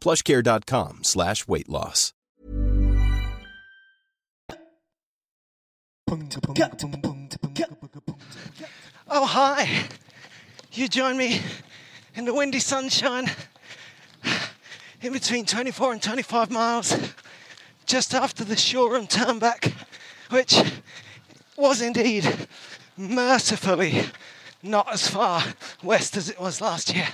plushcare.com 0.00 1.00
slash 1.02 1.46
weight 1.46 1.68
loss. 1.68 2.12
Oh, 9.10 9.26
hi. 9.26 9.88
You 10.72 10.88
join 10.88 11.16
me 11.16 11.40
in 12.14 12.24
the 12.24 12.34
windy 12.34 12.60
sunshine 12.60 13.30
in 15.02 15.12
between 15.12 15.44
24 15.44 15.92
and 15.92 16.02
25 16.02 16.50
miles 16.50 16.96
just 17.86 18.14
after 18.14 18.44
the 18.44 18.56
Shoreham 18.56 19.06
turnback, 19.06 19.72
which 20.30 20.62
was 21.56 21.80
indeed 21.80 22.26
mercifully 22.96 24.04
not 24.62 24.92
as 24.92 25.08
far 25.08 25.42
west 25.82 26.16
as 26.16 26.28
it 26.28 26.40
was 26.40 26.60
last 26.60 26.94
year. 26.94 27.08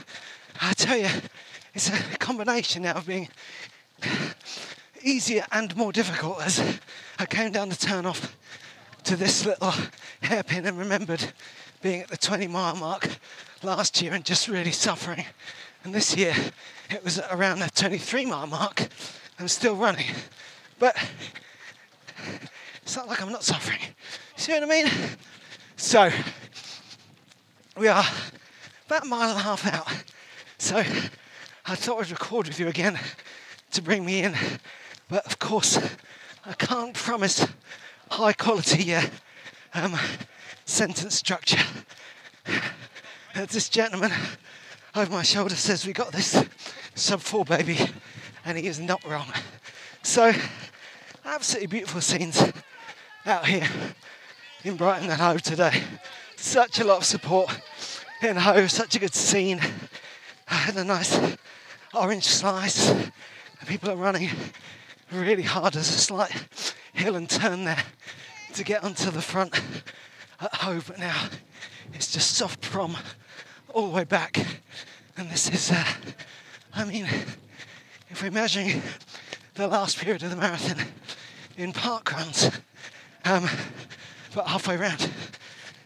I 0.60 0.72
tell 0.72 0.96
you, 0.96 1.08
it's 1.74 1.88
a 1.88 2.18
combination 2.18 2.82
now 2.82 2.94
of 2.94 3.06
being 3.06 3.28
easier 5.02 5.44
and 5.50 5.76
more 5.76 5.92
difficult 5.92 6.40
as 6.40 6.78
I 7.18 7.26
came 7.26 7.50
down 7.50 7.68
the 7.68 7.76
turn 7.76 8.06
off 8.06 8.36
to 9.02 9.16
this 9.16 9.44
little 9.44 9.72
hairpin 10.22 10.66
and 10.66 10.78
remembered 10.78 11.32
being 11.82 12.02
at 12.02 12.08
the 12.08 12.16
20 12.16 12.46
mile 12.46 12.76
mark 12.76 13.08
last 13.62 14.00
year 14.00 14.14
and 14.14 14.24
just 14.24 14.46
really 14.46 14.70
suffering. 14.70 15.24
And 15.82 15.92
this 15.92 16.16
year 16.16 16.34
it 16.90 17.02
was 17.02 17.18
around 17.30 17.58
the 17.58 17.70
23 17.70 18.26
mile 18.26 18.46
mark. 18.46 18.88
I'm 19.40 19.48
still 19.48 19.74
running. 19.74 20.06
But 20.78 20.96
it's 22.82 22.96
not 22.96 23.08
like 23.08 23.20
I'm 23.20 23.32
not 23.32 23.42
suffering. 23.42 23.80
See 24.36 24.52
what 24.52 24.62
I 24.62 24.66
mean? 24.66 24.86
So 25.76 26.08
we 27.76 27.88
are 27.88 28.04
about 28.86 29.02
a 29.02 29.06
mile 29.06 29.30
and 29.30 29.38
a 29.38 29.42
half 29.42 29.66
out. 29.66 29.88
So 30.58 30.82
I 31.66 31.76
thought 31.76 32.00
I'd 32.00 32.10
record 32.10 32.46
with 32.46 32.60
you 32.60 32.68
again 32.68 32.98
to 33.70 33.80
bring 33.80 34.04
me 34.04 34.22
in. 34.22 34.34
But 35.08 35.24
of 35.24 35.38
course, 35.38 35.78
I 36.44 36.52
can't 36.52 36.92
promise 36.92 37.46
high 38.10 38.34
quality 38.34 38.94
uh, 38.94 39.02
um, 39.72 39.98
sentence 40.66 41.14
structure. 41.14 41.64
Uh, 42.46 43.46
this 43.46 43.70
gentleman 43.70 44.12
over 44.94 45.10
my 45.10 45.22
shoulder 45.22 45.54
says 45.54 45.86
we 45.86 45.94
got 45.94 46.12
this 46.12 46.44
sub 46.94 47.20
four 47.20 47.46
baby, 47.46 47.78
and 48.44 48.58
he 48.58 48.66
is 48.66 48.78
not 48.78 49.02
wrong. 49.08 49.26
So, 50.02 50.34
absolutely 51.24 51.68
beautiful 51.68 52.02
scenes 52.02 52.52
out 53.24 53.46
here 53.46 53.66
in 54.64 54.76
Brighton 54.76 55.08
and 55.08 55.18
Hove 55.18 55.40
today. 55.40 55.82
Such 56.36 56.78
a 56.80 56.84
lot 56.84 56.98
of 56.98 57.04
support 57.06 57.58
in 58.22 58.36
Hove, 58.36 58.70
such 58.70 58.96
a 58.96 58.98
good 58.98 59.14
scene. 59.14 59.60
I 60.46 60.54
had 60.54 60.76
a 60.76 60.84
nice 60.84 61.18
orange 61.96 62.24
slice. 62.24 62.88
The 62.88 63.66
people 63.66 63.90
are 63.90 63.96
running 63.96 64.30
really 65.10 65.42
hard. 65.42 65.74
There's 65.74 65.88
a 65.88 65.98
slight 65.98 66.32
hill 66.92 67.16
and 67.16 67.28
turn 67.28 67.64
there 67.64 67.82
to 68.54 68.64
get 68.64 68.84
onto 68.84 69.10
the 69.10 69.22
front 69.22 69.60
at 70.40 70.54
Hove, 70.54 70.86
but 70.88 70.98
now 70.98 71.28
it's 71.92 72.12
just 72.12 72.34
soft 72.34 72.60
prom 72.60 72.96
all 73.72 73.88
the 73.88 73.94
way 73.94 74.04
back. 74.04 74.38
And 75.16 75.30
this 75.30 75.48
is, 75.50 75.70
uh, 75.70 75.84
I 76.74 76.84
mean, 76.84 77.06
if 78.10 78.22
we're 78.22 78.30
measuring 78.30 78.82
the 79.54 79.68
last 79.68 79.98
period 79.98 80.22
of 80.22 80.30
the 80.30 80.36
marathon 80.36 80.84
in 81.56 81.72
park 81.72 82.12
runs, 82.12 82.50
um, 83.24 83.48
but 84.34 84.46
halfway 84.48 84.76
around, 84.76 85.10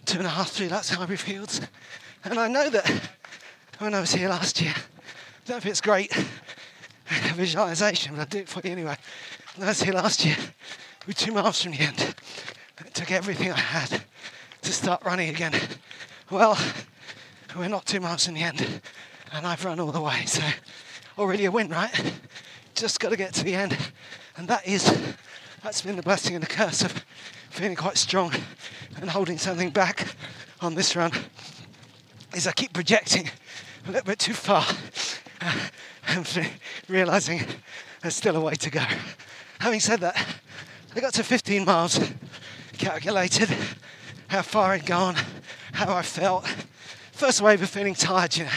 two 0.07 0.19
and 0.19 0.27
a 0.27 0.31
half, 0.31 0.51
three 0.51 0.69
laps 0.69 0.91
Highbury 0.91 1.19
Fields. 1.19 1.61
And 2.25 2.39
I 2.39 2.49
know 2.49 2.71
that 2.71 2.91
when 3.79 3.95
I 3.95 4.01
was 4.01 4.13
here 4.13 4.29
last 4.29 4.61
year, 4.61 4.75
I 5.49 5.53
don't 5.53 5.59
if 5.65 5.67
it's 5.67 5.81
great 5.81 6.13
visualization, 7.35 8.13
but 8.13 8.21
I'll 8.21 8.27
do 8.27 8.41
it 8.41 8.51
for 8.51 8.61
you 8.63 8.71
anyway. 8.71 8.99
I 9.59 9.65
was 9.65 9.83
here 9.83 9.95
last 9.95 10.23
year, 10.23 10.37
we 11.07 11.13
were 11.13 11.15
two 11.15 11.33
miles 11.33 11.63
from 11.63 11.73
the 11.73 11.79
end. 11.79 12.15
It 12.85 12.93
took 12.93 13.11
everything 13.11 13.51
I 13.51 13.59
had 13.59 14.03
to 14.61 14.73
start 14.73 15.03
running 15.07 15.31
again. 15.31 15.55
Well, 16.31 16.59
we're 17.57 17.69
not 17.69 17.87
two 17.87 17.99
miles 17.99 18.27
from 18.27 18.35
the 18.35 18.43
end, 18.43 18.83
and 19.33 19.47
I've 19.47 19.65
run 19.65 19.81
all 19.81 19.91
the 19.91 20.03
way, 20.03 20.27
so 20.27 20.43
already 21.17 21.47
a 21.47 21.51
win, 21.51 21.71
right? 21.71 22.13
just 22.75 23.01
got 23.01 23.09
to 23.09 23.17
get 23.17 23.33
to 23.33 23.43
the 23.43 23.55
end. 23.55 23.75
And 24.37 24.47
that 24.49 24.69
is, 24.69 24.85
that's 25.63 25.81
been 25.81 25.97
the 25.97 26.03
blessing 26.03 26.35
and 26.35 26.45
the 26.45 26.49
curse 26.49 26.83
of 26.83 26.93
feeling 27.49 27.75
quite 27.75 27.97
strong 27.97 28.35
and 29.01 29.09
holding 29.09 29.39
something 29.39 29.71
back 29.71 30.15
on 30.61 30.75
this 30.75 30.95
run. 30.95 31.13
Is 32.37 32.47
I 32.47 32.53
keep 32.53 32.75
projecting 32.75 33.31
a 33.87 33.93
little 33.93 34.05
bit 34.05 34.19
too 34.19 34.35
far 34.35 34.67
and 36.09 36.51
realizing 36.89 37.43
there's 38.03 38.17
still 38.17 38.37
a 38.37 38.41
way 38.41 38.55
to 38.55 38.71
go. 38.71 38.85
Having 39.61 39.81
said 39.81 40.01
that, 40.01 40.27
I 40.95 41.01
got 41.01 41.15
to 41.15 41.25
15 41.25 41.65
miles, 41.65 42.01
calculated 42.79 43.49
how 44.29 44.43
far 44.43 44.73
I'd 44.73 44.87
gone, 44.87 45.17
how 45.73 45.95
I 45.95 46.03
felt. 46.03 46.47
First 47.13 47.41
wave 47.41 47.63
of 47.63 47.71
feeling 47.71 47.95
tired, 47.95 48.37
you 48.37 48.45
know. 48.45 48.51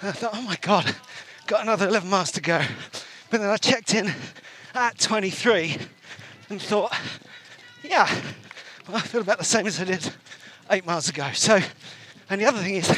And 0.00 0.08
I 0.10 0.12
thought, 0.12 0.32
oh 0.34 0.42
my 0.42 0.56
God, 0.60 0.94
got 1.46 1.62
another 1.62 1.88
11 1.88 2.08
miles 2.08 2.32
to 2.32 2.40
go. 2.40 2.60
But 3.30 3.40
then 3.40 3.50
I 3.50 3.56
checked 3.56 3.94
in 3.94 4.12
at 4.74 4.98
23 4.98 5.76
and 6.50 6.60
thought, 6.60 6.92
yeah, 7.82 8.08
well, 8.88 8.96
I 8.96 9.00
feel 9.00 9.20
about 9.20 9.38
the 9.38 9.44
same 9.44 9.66
as 9.66 9.80
I 9.80 9.84
did 9.84 10.10
eight 10.70 10.86
miles 10.86 11.08
ago. 11.08 11.30
So, 11.32 11.60
and 12.30 12.40
the 12.40 12.46
other 12.46 12.58
thing 12.58 12.76
is, 12.76 12.90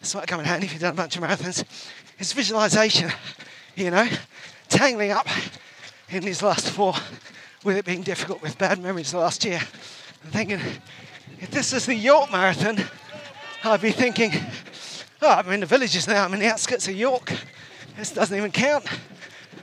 this 0.00 0.14
might 0.14 0.26
come 0.26 0.40
in 0.40 0.46
handy 0.46 0.66
if 0.66 0.72
you've 0.72 0.80
done 0.80 0.94
a 0.94 0.96
bunch 0.96 1.16
of 1.16 1.22
marathons, 1.22 1.62
is 2.18 2.32
visualization, 2.32 3.12
you 3.76 3.90
know, 3.90 4.08
tangling 4.68 5.10
up 5.10 5.26
in 6.08 6.24
these 6.24 6.42
last 6.42 6.70
four 6.70 6.94
with 7.64 7.76
it 7.76 7.84
being 7.84 8.02
difficult 8.02 8.40
with 8.40 8.56
bad 8.56 8.78
memories 8.78 9.12
last 9.12 9.44
year. 9.44 9.60
I'm 10.24 10.30
thinking, 10.30 10.60
if 11.38 11.50
this 11.50 11.74
is 11.74 11.84
the 11.84 11.94
York 11.94 12.32
Marathon, 12.32 12.78
I'd 13.62 13.82
be 13.82 13.90
thinking, 13.90 14.32
oh, 15.20 15.30
I'm 15.30 15.52
in 15.52 15.60
the 15.60 15.66
villages 15.66 16.08
now, 16.08 16.24
I'm 16.24 16.32
in 16.32 16.40
the 16.40 16.46
outskirts 16.46 16.88
of 16.88 16.94
York. 16.94 17.32
This 17.98 18.10
doesn't 18.12 18.36
even 18.36 18.50
count. 18.50 18.86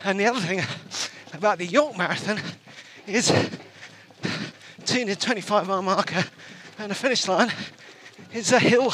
And 0.03 0.19
the 0.19 0.25
other 0.25 0.39
thing 0.39 0.61
about 1.33 1.57
the 1.57 1.65
York 1.65 1.97
Marathon 1.97 2.39
is 3.07 3.31
between 4.77 5.07
the 5.07 5.15
25 5.15 5.67
mile 5.67 5.81
marker 5.81 6.23
and 6.77 6.91
the 6.91 6.95
finish 6.95 7.27
line 7.27 7.51
is 8.33 8.51
a 8.51 8.59
hill 8.59 8.93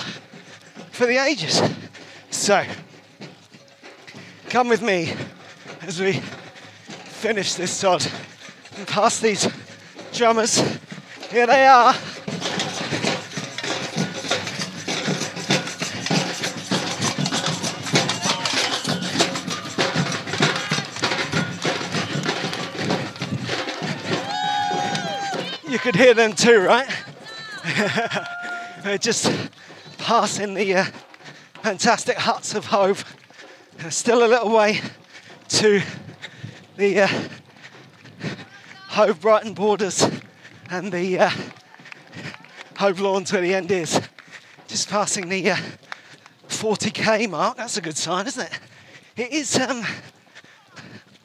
for 0.93 1.07
the 1.07 1.17
ages. 1.17 1.59
So, 2.29 2.63
come 4.49 4.69
with 4.69 4.83
me 4.83 5.11
as 5.81 5.99
we 5.99 6.13
finish 6.13 7.55
this 7.55 7.71
sod 7.71 8.05
and 8.77 8.87
pass 8.87 9.19
these 9.19 9.49
drummers. 10.13 10.59
Here 11.31 11.47
they 11.47 11.65
are. 11.65 11.95
You 25.67 25.79
could 25.79 25.95
hear 25.95 26.13
them 26.13 26.33
too, 26.33 26.59
right? 26.59 26.87
Just 28.99 29.31
passing 30.03 30.53
the 30.53 30.75
uh, 30.75 30.85
fantastic 31.61 32.17
huts 32.17 32.53
of 32.55 32.65
Hove. 32.65 33.05
There's 33.77 33.95
still 33.95 34.25
a 34.25 34.27
little 34.27 34.51
way 34.51 34.81
to 35.47 35.81
the 36.75 37.03
uh, 37.03 37.07
Hove 38.89 39.21
Brighton 39.21 39.53
borders 39.53 40.05
and 40.69 40.91
the 40.91 41.19
uh, 41.19 41.31
Hove 42.75 42.99
Lawns 42.99 43.31
where 43.31 43.41
the 43.41 43.55
end 43.55 43.71
is. 43.71 44.01
Just 44.67 44.89
passing 44.89 45.29
the 45.29 45.51
uh, 45.51 45.57
40k 46.49 47.29
mark. 47.29 47.55
That's 47.55 47.77
a 47.77 47.81
good 47.81 47.97
sign, 47.97 48.27
isn't 48.27 48.45
it? 48.45 48.59
It 49.15 49.31
is. 49.31 49.57
Um, 49.57 49.85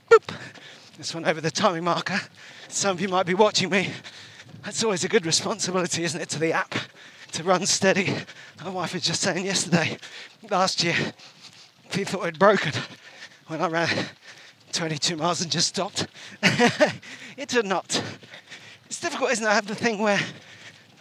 boop. 0.09 0.33
This 0.97 1.13
one 1.13 1.25
over 1.25 1.41
the 1.41 1.51
timing 1.51 1.83
marker. 1.83 2.21
Some 2.69 2.93
of 2.93 3.01
you 3.01 3.09
might 3.09 3.27
be 3.27 3.35
watching 3.35 3.71
me. 3.71 3.91
That's 4.63 4.85
always 4.85 5.03
a 5.03 5.09
good 5.09 5.27
responsibility, 5.27 6.05
isn't 6.05 6.21
it, 6.21 6.29
to 6.29 6.39
the 6.39 6.53
app 6.53 6.77
to 7.33 7.43
run 7.45 7.65
steady. 7.67 8.15
My 8.65 8.71
wife 8.71 8.95
was 8.95 9.03
just 9.03 9.21
saying 9.21 9.45
yesterday, 9.45 9.99
last 10.51 10.83
year, 10.83 10.97
she 11.91 12.05
thought 12.05 12.27
it 12.27 12.39
broken 12.39 12.73
when 13.47 13.61
I 13.61 13.69
ran 13.69 14.07
22 14.73 15.17
miles 15.17 15.41
and 15.41 15.51
just 15.51 15.69
stopped. 15.69 16.07
it 16.43 17.49
did 17.49 17.65
not. 17.65 18.03
It's 18.87 19.01
difficult, 19.01 19.33
isn't 19.33 19.45
it? 19.45 19.49
I 19.49 19.55
have 19.55 19.67
the 19.67 19.75
thing 19.75 19.99
where 19.99 20.21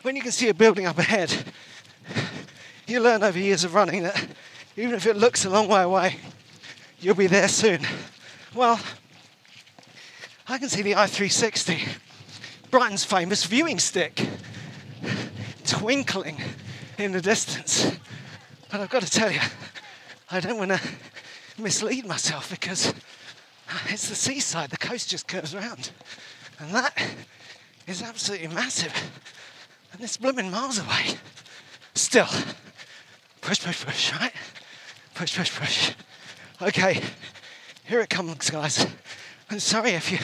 when 0.01 0.15
you 0.15 0.21
can 0.21 0.31
see 0.31 0.49
a 0.49 0.53
building 0.53 0.85
up 0.85 0.97
ahead, 0.97 1.33
you 2.87 2.99
learn 2.99 3.23
over 3.23 3.37
years 3.37 3.63
of 3.63 3.73
running 3.73 4.03
that 4.03 4.27
even 4.75 4.93
if 4.93 5.05
it 5.05 5.17
looks 5.17 5.45
a 5.45 5.49
long 5.49 5.67
way 5.67 5.81
away, 5.81 6.15
you'll 6.99 7.15
be 7.15 7.27
there 7.27 7.47
soon. 7.47 7.81
Well, 8.53 8.79
I 10.47 10.57
can 10.57 10.69
see 10.69 10.81
the 10.81 10.93
i360, 10.93 11.97
Brighton's 12.71 13.03
famous 13.03 13.43
viewing 13.43 13.79
stick, 13.79 14.25
twinkling 15.67 16.37
in 16.97 17.11
the 17.11 17.21
distance. 17.21 17.97
But 18.71 18.81
I've 18.81 18.89
got 18.89 19.03
to 19.03 19.11
tell 19.11 19.31
you, 19.31 19.39
I 20.31 20.39
don't 20.39 20.57
want 20.57 20.71
to 20.71 20.81
mislead 21.57 22.05
myself 22.05 22.49
because 22.49 22.93
it's 23.89 24.09
the 24.09 24.15
seaside, 24.15 24.69
the 24.69 24.77
coast 24.77 25.09
just 25.09 25.27
curves 25.27 25.53
around. 25.53 25.91
And 26.59 26.73
that 26.73 26.97
is 27.85 28.01
absolutely 28.01 28.47
massive. 28.47 28.93
And 29.93 30.01
it's 30.01 30.17
blooming 30.17 30.49
miles 30.49 30.79
away. 30.79 31.17
Still, 31.93 32.27
push, 33.41 33.63
push, 33.63 33.85
push, 33.85 34.13
right? 34.13 34.33
Push, 35.13 35.37
push, 35.37 35.59
push. 35.59 35.91
Okay, 36.61 37.01
here 37.85 37.99
it 38.01 38.09
comes, 38.09 38.49
guys. 38.49 38.85
I'm 39.49 39.59
sorry 39.59 39.91
if 39.91 40.11
you 40.11 40.19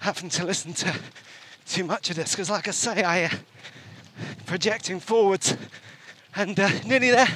happen 0.00 0.28
to 0.30 0.44
listen 0.44 0.72
to 0.74 0.94
too 1.66 1.84
much 1.84 2.10
of 2.10 2.16
this, 2.16 2.32
because 2.32 2.50
like 2.50 2.68
I 2.68 2.70
say, 2.70 3.02
I 3.02 3.24
uh, 3.24 3.30
projecting 4.46 5.00
forwards 5.00 5.56
and 6.36 6.58
uh, 6.58 6.70
nearly 6.86 7.10
there. 7.10 7.28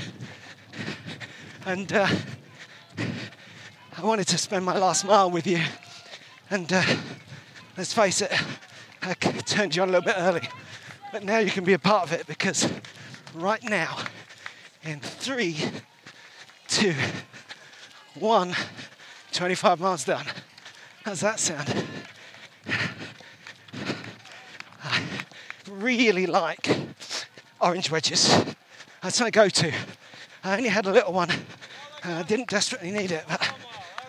And 1.67 1.93
uh, 1.93 2.09
I 3.97 4.03
wanted 4.03 4.29
to 4.29 4.39
spend 4.39 4.65
my 4.65 4.77
last 4.77 5.05
mile 5.05 5.31
with 5.31 5.47
you. 5.47 5.61
And 6.51 6.73
uh, 6.73 6.83
let's 7.77 7.93
face 7.93 8.21
it, 8.21 8.33
I 9.03 9.15
turned 9.15 9.77
you 9.77 9.83
on 9.83 9.89
a 9.89 9.93
little 9.93 10.05
bit 10.05 10.17
early. 10.19 10.49
But 11.13 11.25
now 11.25 11.39
you 11.39 11.51
can 11.51 11.65
be 11.65 11.75
a 11.75 11.79
part 11.79 12.05
of 12.05 12.13
it 12.13 12.27
because 12.27 12.71
right 13.35 13.63
now, 13.63 13.97
in 14.83 15.01
three, 15.01 15.59
two, 16.69 16.95
one, 18.19 18.55
25 19.33 19.81
miles 19.81 20.05
done. 20.05 20.27
How's 21.05 21.21
that 21.21 21.41
sound? 21.41 21.85
Really 25.83 26.27
like 26.27 26.69
orange 27.61 27.91
wedges. 27.91 28.45
That's 29.03 29.21
my 29.21 29.31
go-to. 29.31 29.73
I 30.45 30.57
only 30.57 30.69
had 30.69 30.87
a 30.87 30.93
little 30.93 31.13
one. 31.13 31.31
Uh, 31.31 31.35
I 32.05 32.23
didn't 32.23 32.49
desperately 32.49 32.93
need 32.93 33.11
it, 33.11 33.25
but 33.29 33.55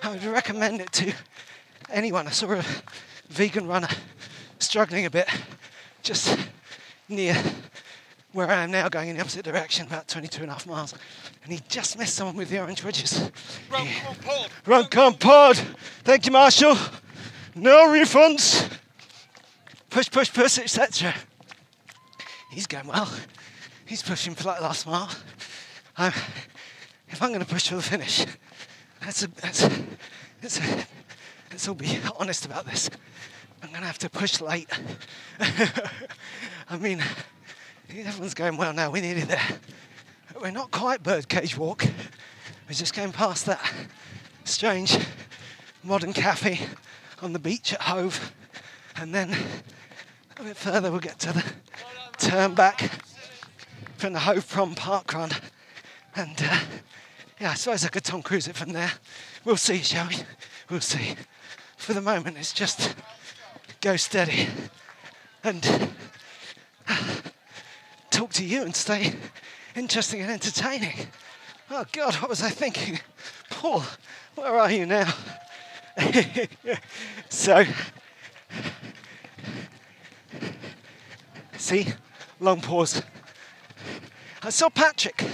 I 0.03 0.09
would 0.09 0.23
recommend 0.25 0.81
it 0.81 0.91
to 0.93 1.13
anyone. 1.89 2.27
I 2.27 2.31
saw 2.31 2.51
a 2.51 2.63
vegan 3.29 3.67
runner 3.67 3.87
struggling 4.59 5.05
a 5.05 5.09
bit 5.09 5.27
just 6.03 6.37
near 7.09 7.35
where 8.31 8.49
I 8.49 8.63
am 8.63 8.71
now, 8.71 8.87
going 8.89 9.09
in 9.09 9.15
the 9.15 9.21
opposite 9.21 9.45
direction, 9.45 9.87
about 9.87 10.07
22 10.07 10.43
and 10.43 10.51
a 10.51 10.53
half 10.53 10.67
miles. 10.67 10.93
And 11.43 11.51
he 11.51 11.61
just 11.67 11.97
missed 11.97 12.15
someone 12.15 12.35
with 12.35 12.49
the 12.49 12.59
orange 12.59 12.83
wedges. 12.83 13.31
Run, 13.71 13.87
come 13.87 14.15
pod. 14.15 14.49
Run, 14.65 14.85
come 14.85 15.13
pod. 15.15 15.55
Thank 16.03 16.27
you, 16.27 16.31
Marshall. 16.31 16.77
No 17.55 17.87
refunds. 17.87 18.71
Push, 19.89 20.11
push, 20.11 20.31
push, 20.31 20.59
etc. 20.59 21.15
He's 22.49 22.67
going 22.67 22.87
well. 22.87 23.11
He's 23.85 24.01
pushing 24.01 24.35
for 24.35 24.43
that 24.43 24.61
last 24.61 24.87
mile. 24.87 25.09
I'm, 25.97 26.13
if 27.09 27.21
I'm 27.21 27.29
going 27.29 27.41
to 27.41 27.45
push 27.45 27.69
for 27.69 27.75
the 27.75 27.81
finish, 27.81 28.25
let's 29.05 29.27
all 31.67 31.75
be 31.75 31.99
honest 32.17 32.45
about 32.45 32.65
this. 32.65 32.89
I'm 33.61 33.69
going 33.69 33.81
to 33.81 33.87
have 33.87 33.97
to 33.99 34.09
push 34.09 34.41
late. 34.41 34.69
I 36.69 36.77
mean, 36.77 37.01
everyone's 37.89 38.33
going 38.33 38.57
well 38.57 38.73
now. 38.73 38.91
We're 38.91 39.01
nearly 39.01 39.21
there. 39.21 39.47
We're 40.39 40.51
not 40.51 40.71
quite 40.71 41.01
birdcage 41.01 41.57
walk. 41.57 41.85
We're 42.67 42.73
just 42.73 42.95
going 42.95 43.11
past 43.11 43.45
that 43.45 43.61
strange 44.43 44.97
modern 45.83 46.13
cafe 46.13 46.59
on 47.21 47.33
the 47.33 47.39
beach 47.39 47.73
at 47.73 47.81
Hove. 47.81 48.33
And 48.97 49.13
then 49.13 49.35
a 50.37 50.43
bit 50.43 50.57
further, 50.57 50.91
we'll 50.91 50.99
get 50.99 51.19
to 51.19 51.33
the 51.33 51.43
turn 52.17 52.55
back 52.55 52.91
from 53.97 54.13
the 54.13 54.19
Hove 54.19 54.47
Prom 54.47 54.75
Park 54.75 55.13
run. 55.13 55.31
And 56.15 56.35
uh, 56.41 56.59
yeah, 57.39 57.51
I 57.51 57.53
suppose 57.55 57.85
I 57.85 57.89
could 57.89 58.03
Tom 58.03 58.21
Cruise 58.21 58.47
it 58.47 58.55
from 58.55 58.71
there. 58.71 58.91
We'll 59.43 59.57
see, 59.57 59.79
shall 59.79 60.07
we? 60.07 60.15
We'll 60.69 60.81
see. 60.81 61.15
For 61.77 61.93
the 61.93 62.01
moment, 62.01 62.37
it's 62.37 62.53
just 62.53 62.95
go 63.81 63.95
steady 63.95 64.47
and 65.43 65.63
talk 68.09 68.31
to 68.33 68.45
you 68.45 68.63
and 68.63 68.75
stay 68.75 69.13
interesting 69.75 70.21
and 70.21 70.31
entertaining. 70.31 70.95
Oh 71.69 71.85
God, 71.91 72.15
what 72.15 72.29
was 72.29 72.41
I 72.41 72.49
thinking? 72.49 72.99
Paul, 73.49 73.83
where 74.35 74.57
are 74.57 74.71
you 74.71 74.85
now? 74.85 75.13
so, 77.29 77.65
see, 81.57 81.87
long 82.45 82.61
pause. 82.61 83.01
I 84.43 84.51
saw 84.51 84.69
Patrick, 84.69 85.25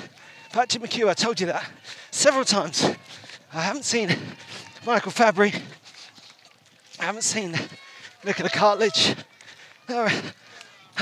Patrick 0.54 0.82
McHugh, 0.82 1.10
I 1.10 1.14
told 1.14 1.42
you 1.42 1.48
that 1.48 1.70
several 2.10 2.46
times. 2.46 2.90
I 3.54 3.62
haven't 3.62 3.84
seen 3.84 4.16
Michael 4.86 5.12
Fabbri, 5.12 5.54
I 7.02 7.04
haven't 7.04 7.24
seen 7.24 7.54
Nicola 8.24 8.48
Cartledge, 8.48 9.18
or 9.90 10.10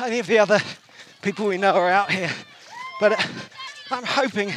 any 0.03 0.18
of 0.18 0.26
the 0.26 0.39
other 0.39 0.60
people 1.22 1.45
we 1.45 1.60
know 1.60 1.76
are 1.76 1.89
out 1.89 2.10
here. 2.10 2.32
But 2.99 3.12
uh, 3.12 3.24
I'm 3.91 4.03
hoping 4.03 4.51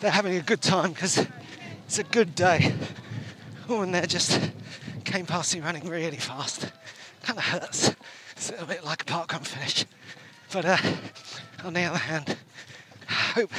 they're 0.00 0.10
having 0.10 0.34
a 0.34 0.42
good 0.42 0.60
time 0.60 0.90
because 0.92 1.24
it's 1.86 2.00
a 2.00 2.04
good 2.04 2.34
day. 2.34 2.74
Oh, 3.68 3.82
and 3.82 3.94
they 3.94 4.04
just 4.06 4.40
came 5.04 5.24
past 5.24 5.54
me 5.54 5.60
running 5.60 5.88
really 5.88 6.16
fast. 6.16 6.68
Kind 7.22 7.38
of 7.38 7.44
hurts. 7.44 7.94
It's 8.32 8.48
a 8.48 8.52
little 8.52 8.66
bit 8.66 8.84
like 8.84 9.02
a 9.02 9.04
parkrun 9.04 9.46
finish. 9.46 9.84
But 10.52 10.64
uh, 10.64 10.76
on 11.64 11.74
the 11.74 11.82
other 11.84 11.98
hand, 11.98 12.36
I 13.08 13.12
hope 13.12 13.52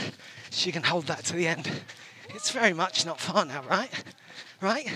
she 0.49 0.73
can 0.73 0.83
hold 0.83 1.07
that 1.07 1.23
to 1.25 1.33
the 1.33 1.47
end. 1.47 1.71
It's 2.29 2.51
very 2.51 2.73
much 2.73 3.05
not 3.05 3.19
far 3.19 3.45
now, 3.45 3.63
right? 3.69 3.91
Right? 4.59 4.91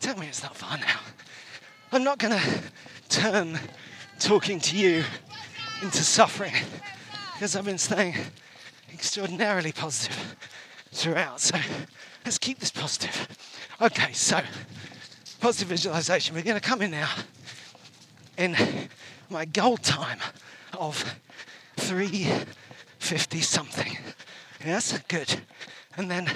Tell 0.00 0.18
me 0.18 0.26
it's 0.26 0.42
not 0.42 0.54
far 0.54 0.76
now. 0.76 1.00
I'm 1.92 2.04
not 2.04 2.18
going 2.18 2.38
to 2.38 2.62
turn 3.08 3.58
talking 4.18 4.60
to 4.60 4.76
you 4.76 5.02
into 5.82 6.02
suffering 6.02 6.52
because 7.32 7.56
I've 7.56 7.64
been 7.64 7.78
staying 7.78 8.16
extraordinarily 8.92 9.72
positive 9.72 10.36
throughout. 10.92 11.40
So 11.40 11.56
let's 12.26 12.36
keep 12.36 12.58
this 12.58 12.70
positive. 12.70 13.28
Okay, 13.80 14.12
so 14.12 14.40
positive 15.40 15.68
visualization. 15.68 16.34
We're 16.34 16.42
going 16.42 16.60
to 16.60 16.68
come 16.68 16.82
in 16.82 16.90
now 16.90 17.10
in 18.36 18.56
my 19.30 19.46
goal 19.46 19.78
time 19.78 20.18
of 20.74 21.16
350 21.76 23.40
something. 23.40 23.98
Yes, 24.64 24.98
good. 25.08 25.40
And 25.96 26.10
then 26.10 26.30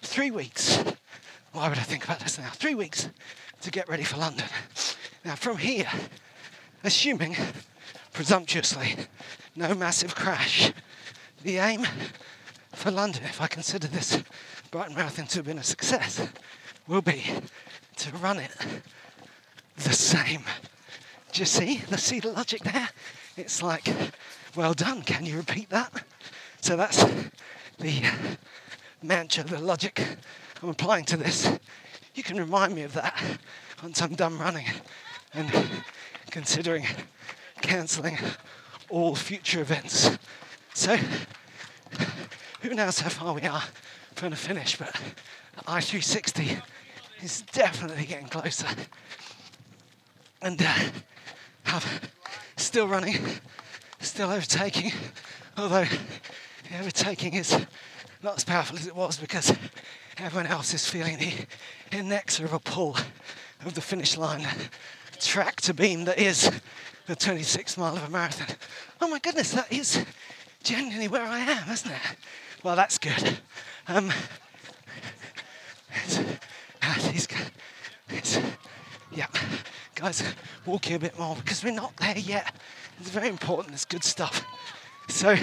three 0.00 0.30
weeks. 0.30 0.82
Why 1.52 1.68
would 1.68 1.78
I 1.78 1.82
think 1.82 2.04
about 2.04 2.20
this 2.20 2.38
now? 2.38 2.50
Three 2.50 2.74
weeks 2.74 3.08
to 3.62 3.70
get 3.70 3.88
ready 3.88 4.04
for 4.04 4.16
London. 4.16 4.46
Now, 5.24 5.34
from 5.34 5.58
here, 5.58 5.88
assuming 6.82 7.36
presumptuously 8.12 8.96
no 9.56 9.74
massive 9.74 10.14
crash, 10.14 10.72
the 11.42 11.58
aim 11.58 11.86
for 12.72 12.90
London, 12.90 13.22
if 13.24 13.40
I 13.40 13.46
consider 13.46 13.86
this 13.86 14.22
Brighton 14.70 14.94
Marathon 14.94 15.26
to 15.26 15.38
have 15.38 15.46
been 15.46 15.58
a 15.58 15.64
success, 15.64 16.26
will 16.86 17.02
be 17.02 17.24
to 17.96 18.12
run 18.16 18.38
it 18.38 18.50
the 19.76 19.92
same. 19.92 20.42
Do 21.32 21.40
you 21.40 21.46
see? 21.46 21.76
The 21.88 21.98
see 21.98 22.20
the 22.20 22.32
logic 22.32 22.62
there? 22.62 22.88
It's 23.36 23.62
like, 23.62 23.88
well 24.54 24.74
done. 24.74 25.02
Can 25.02 25.26
you 25.26 25.36
repeat 25.36 25.70
that? 25.70 26.04
So 26.60 26.76
that's 26.76 27.04
the 27.78 28.02
mantra, 29.02 29.44
the 29.44 29.58
logic 29.58 30.00
I'm 30.62 30.68
applying 30.70 31.04
to 31.06 31.16
this. 31.16 31.50
You 32.14 32.22
can 32.22 32.38
remind 32.38 32.74
me 32.74 32.82
of 32.82 32.94
that 32.94 33.20
once 33.82 34.00
I'm 34.00 34.14
done 34.14 34.38
running 34.38 34.66
and 35.34 35.50
considering 36.30 36.86
cancelling 37.60 38.16
all 38.88 39.14
future 39.14 39.60
events. 39.60 40.16
So, 40.72 40.96
who 42.62 42.74
knows 42.74 43.00
how 43.00 43.08
far 43.08 43.34
we 43.34 43.42
are 43.42 43.62
from 44.14 44.30
the 44.30 44.36
finish, 44.36 44.76
but 44.76 44.94
I 45.66 45.80
360 45.80 46.58
is 47.22 47.42
definitely 47.52 48.06
getting 48.06 48.28
closer. 48.28 48.68
And 50.40 50.62
uh, 50.62 50.74
I'm 51.66 51.82
still 52.56 52.88
running, 52.88 53.18
still 54.00 54.30
overtaking, 54.30 54.92
although 55.56 55.84
the 55.84 56.78
overtaking 56.80 57.34
is 57.34 57.66
not 58.22 58.36
as 58.36 58.44
powerful 58.44 58.76
as 58.76 58.86
it 58.86 58.94
was 58.94 59.16
because 59.18 59.52
everyone 60.18 60.46
else 60.46 60.74
is 60.74 60.88
feeling 60.88 61.18
the 61.18 61.32
inexorable 61.96 62.60
pull 62.60 62.96
of 63.64 63.74
the 63.74 63.80
finish 63.80 64.16
line 64.16 64.46
track 65.20 65.60
to 65.62 65.74
beam 65.74 66.04
that 66.04 66.18
is 66.18 66.50
the 67.06 67.16
26 67.16 67.76
mile 67.76 67.96
of 67.96 68.04
a 68.04 68.10
marathon. 68.10 68.56
Oh 69.00 69.08
my 69.08 69.18
goodness, 69.18 69.52
that 69.52 69.72
is 69.72 70.04
genuinely 70.62 71.08
where 71.08 71.24
I 71.24 71.40
am, 71.40 71.70
isn't 71.70 71.90
it? 71.90 72.00
Well, 72.62 72.76
that's 72.76 72.98
good. 72.98 73.38
Um, 73.88 74.10
it's, 76.04 76.18
uh, 76.18 76.24
guys, 76.80 78.40
yeah, 79.12 79.26
guys, 79.94 80.22
walking 80.66 80.96
a 80.96 80.98
bit 80.98 81.18
more 81.18 81.36
because 81.36 81.62
we're 81.62 81.72
not 81.72 81.96
there 81.96 82.18
yet. 82.18 82.54
It's 83.00 83.10
very 83.10 83.28
important. 83.28 83.74
It's 83.74 83.84
good 83.84 84.04
stuff. 84.04 84.44
So, 85.08 85.36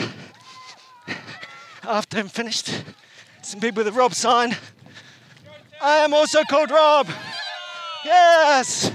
after 1.84 2.20
I'm 2.20 2.28
finished, 2.28 2.84
some 3.42 3.60
people 3.60 3.84
with 3.84 3.94
a 3.94 3.98
Rob 3.98 4.14
sign. 4.14 4.56
I 5.82 5.98
am 5.98 6.14
also 6.14 6.44
called 6.44 6.72
Rob. 6.72 7.08
Yes. 8.06 8.92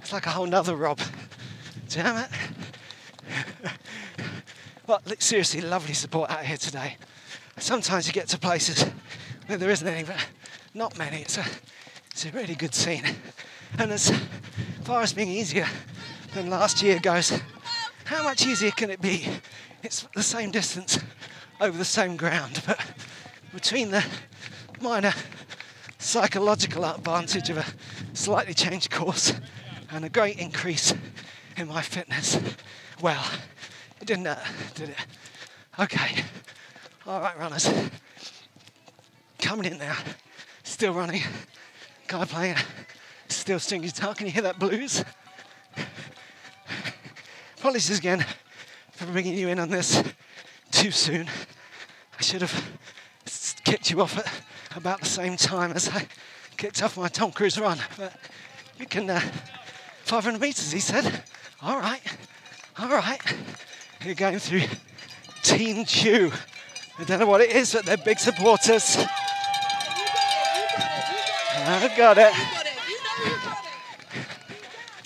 It's 0.00 0.12
like 0.12 0.26
a 0.26 0.30
whole 0.30 0.46
nother 0.46 0.76
Rob. 0.76 1.00
Damn 1.88 2.24
it. 2.24 2.30
Well, 4.86 5.00
seriously, 5.18 5.62
lovely 5.62 5.94
support 5.94 6.30
out 6.30 6.44
here 6.44 6.58
today. 6.58 6.98
Sometimes 7.56 8.06
you 8.06 8.12
get 8.12 8.28
to 8.28 8.38
places 8.38 8.84
where 9.46 9.56
there 9.56 9.70
isn't 9.70 9.88
any, 9.88 10.04
but 10.04 10.16
not 10.74 10.98
many. 10.98 11.22
It's 11.22 11.38
a, 11.38 11.44
it's 12.10 12.26
a 12.26 12.30
really 12.32 12.54
good 12.54 12.74
scene. 12.74 13.04
And 13.78 13.90
as 13.90 14.12
far 14.84 15.02
as 15.02 15.12
being 15.12 15.28
easier 15.28 15.66
than 16.32 16.48
last 16.48 16.82
year 16.82 16.98
goes, 17.00 17.40
how 18.04 18.22
much 18.22 18.46
easier 18.46 18.70
can 18.70 18.90
it 18.90 19.00
be? 19.00 19.26
It's 19.82 20.06
the 20.14 20.22
same 20.22 20.50
distance 20.50 20.98
over 21.60 21.76
the 21.76 21.84
same 21.84 22.16
ground, 22.16 22.62
but 22.66 22.80
between 23.52 23.90
the 23.90 24.04
minor 24.80 25.12
psychological 25.98 26.84
advantage 26.84 27.50
of 27.50 27.58
a 27.58 27.66
slightly 28.14 28.54
changed 28.54 28.90
course 28.90 29.32
and 29.90 30.04
a 30.04 30.08
great 30.08 30.38
increase 30.38 30.94
in 31.56 31.68
my 31.68 31.82
fitness, 31.82 32.38
well, 33.00 33.24
it 34.00 34.06
didn't 34.06 34.26
hurt, 34.26 34.46
did 34.74 34.88
it? 34.90 35.06
Okay. 35.78 36.22
All 37.06 37.20
right, 37.20 37.38
runners. 37.38 37.70
Coming 39.38 39.72
in 39.72 39.78
now. 39.78 39.96
Still 40.62 40.94
running. 40.94 41.22
Guy 42.06 42.24
playing 42.24 42.56
a 43.34 43.36
steel 43.36 43.58
string 43.58 43.82
guitar. 43.82 44.14
Can 44.14 44.26
you 44.26 44.32
hear 44.32 44.42
that 44.42 44.58
blues? 44.60 45.04
Apologies 47.58 47.98
again 47.98 48.24
for 48.92 49.06
bringing 49.06 49.34
you 49.34 49.48
in 49.48 49.58
on 49.58 49.70
this 49.70 50.02
too 50.70 50.92
soon. 50.92 51.28
I 52.18 52.22
should 52.22 52.42
have 52.42 52.78
kicked 53.64 53.90
you 53.90 54.00
off 54.02 54.16
at 54.18 54.30
about 54.76 55.00
the 55.00 55.06
same 55.06 55.36
time 55.36 55.72
as 55.72 55.88
I 55.88 56.06
kicked 56.56 56.80
off 56.82 56.96
my 56.96 57.08
Tom 57.08 57.32
Cruise 57.32 57.58
run. 57.58 57.78
But 57.96 58.12
you 58.78 58.86
can, 58.86 59.10
uh, 59.10 59.20
500 60.04 60.40
meters, 60.40 60.70
he 60.70 60.78
said. 60.80 61.24
All 61.60 61.80
right, 61.80 62.02
all 62.78 62.88
right. 62.88 63.20
You're 64.04 64.14
going 64.14 64.38
through 64.38 64.62
Team 65.42 65.84
Chew. 65.84 66.30
I 66.98 67.04
don't 67.04 67.18
know 67.18 67.26
what 67.26 67.40
it 67.40 67.50
is, 67.50 67.72
but 67.72 67.84
they're 67.84 67.96
big 67.96 68.20
supporters. 68.20 68.96
I've 71.56 71.96
got 71.96 72.18
it. 72.18 72.63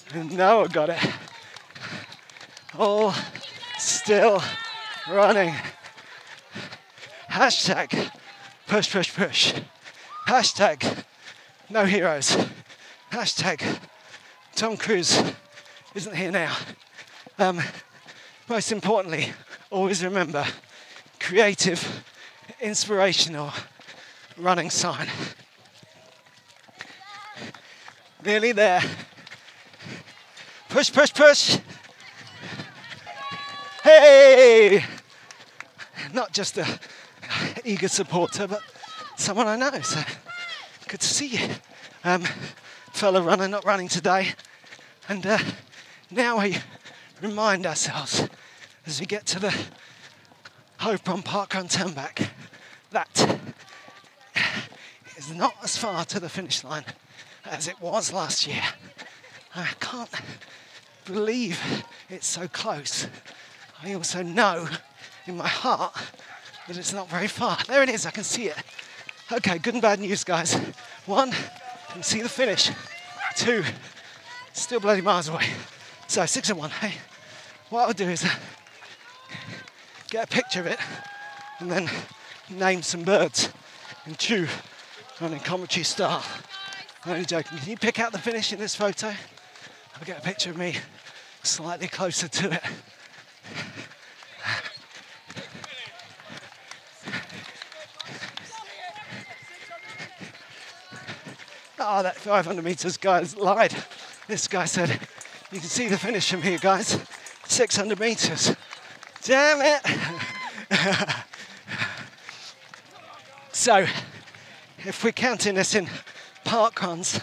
No, 0.14 0.64
I 0.64 0.68
got 0.68 0.88
it. 0.88 0.98
All 2.78 3.12
still 3.76 4.42
running. 5.11 5.54
Hashtag 7.30 8.11
push, 8.66 8.90
push, 8.90 9.14
push. 9.14 9.54
Hashtag 10.26 11.04
no 11.68 11.84
heroes. 11.84 12.36
Hashtag 13.12 13.62
Tom 14.56 14.78
Cruise 14.78 15.22
isn't 15.94 16.16
here 16.16 16.30
now. 16.30 16.56
Um, 17.38 17.61
most 18.48 18.72
importantly, 18.72 19.32
always 19.70 20.02
remember 20.02 20.46
creative, 21.20 22.02
inspirational 22.61 23.52
running 24.38 24.70
sign. 24.70 25.09
Nearly 28.24 28.52
there. 28.52 28.82
Push, 30.68 30.92
push, 30.92 31.14
push. 31.14 31.58
Hey! 33.82 34.84
Not 36.12 36.32
just 36.32 36.58
a 36.58 36.66
eager 37.64 37.88
supporter, 37.88 38.46
but 38.46 38.60
someone 39.16 39.46
I 39.46 39.56
know. 39.56 39.80
So 39.80 40.00
good 40.86 41.00
to 41.00 41.06
see 41.06 41.28
you. 41.28 41.48
Um, 42.04 42.24
fellow 42.92 43.22
runner 43.22 43.48
not 43.48 43.64
running 43.64 43.88
today. 43.88 44.34
And 45.08 45.26
uh, 45.26 45.38
now 46.10 46.40
we 46.40 46.58
remind 47.22 47.64
ourselves 47.64 48.28
as 48.86 49.00
we 49.00 49.06
get 49.06 49.24
to 49.26 49.40
the 49.40 49.54
Hove 50.80 51.02
Prom 51.02 51.22
Parkrun 51.22 51.70
Turn 51.70 51.92
back 51.92 52.30
that 52.90 53.40
is 55.16 55.32
not 55.32 55.54
as 55.62 55.78
far 55.78 56.04
to 56.04 56.20
the 56.20 56.28
finish 56.28 56.62
line 56.62 56.84
as 57.46 57.68
it 57.68 57.80
was 57.80 58.12
last 58.12 58.46
year. 58.46 58.62
I 59.59 59.66
can't 59.80 60.11
believe 61.04 61.61
it's 62.09 62.26
so 62.26 62.46
close. 62.46 63.09
I 63.82 63.94
also 63.94 64.22
know 64.22 64.68
in 65.26 65.36
my 65.36 65.48
heart 65.48 65.94
that 66.68 66.76
it's 66.76 66.92
not 66.92 67.09
very 67.09 67.26
far. 67.26 67.59
There 67.66 67.82
it 67.82 67.88
is, 67.88 68.06
I 68.06 68.12
can 68.12 68.22
see 68.22 68.46
it. 68.46 68.56
Okay, 69.32 69.59
good 69.59 69.74
and 69.74 69.82
bad 69.82 69.98
news, 69.98 70.22
guys. 70.22 70.54
One, 71.06 71.32
can 71.90 72.04
see 72.04 72.22
the 72.22 72.28
finish. 72.28 72.70
Two, 73.34 73.64
still 74.52 74.78
bloody 74.78 75.00
miles 75.00 75.28
away. 75.28 75.46
So 76.06 76.24
six 76.26 76.50
and 76.50 76.59
one. 76.59 76.70
Hey, 76.70 76.92
what 77.70 77.88
I'll 77.88 77.92
do 77.92 78.09
is 78.09 78.24
uh, 78.24 78.28
get 80.09 80.24
a 80.24 80.28
picture 80.28 80.61
of 80.61 80.66
it 80.66 80.78
and 81.59 81.68
then 81.68 81.90
name 82.48 82.82
some 82.82 83.02
birds 83.02 83.48
and 84.04 84.16
chew 84.16 84.46
running 85.20 85.40
commentary 85.40 85.82
style. 85.82 86.22
I'm 87.04 87.12
only 87.12 87.24
joking. 87.24 87.59
Can 87.59 87.70
you 87.70 87.76
pick 87.76 87.98
out 87.98 88.12
the 88.12 88.18
finish 88.18 88.52
in 88.52 88.61
this 88.61 88.76
photo? 88.76 89.12
I'll 89.99 90.07
get 90.07 90.18
a 90.18 90.22
picture 90.22 90.51
of 90.51 90.57
me 90.57 90.76
slightly 91.42 91.88
closer 91.88 92.28
to 92.28 92.53
it. 92.53 92.62
Oh, 101.80 102.03
that 102.03 102.16
500 102.16 102.64
meters 102.64 102.96
guy's 102.96 103.36
lied. 103.36 103.74
This 104.28 104.46
guy 104.46 104.66
said, 104.66 105.01
you 105.51 105.59
can 105.59 105.68
see 105.68 105.88
the 105.88 105.99
finish 105.99 106.30
from 106.30 106.42
here, 106.42 106.59
guys. 106.59 106.99
600 107.46 107.99
meters. 107.99 108.55
Damn 109.24 109.61
it. 109.62 109.80
so, 113.53 113.86
if 114.84 115.03
we're 115.03 115.12
counting 115.12 115.57
this 115.57 115.74
in 115.74 115.88
park 116.44 116.82
runs, 116.82 117.20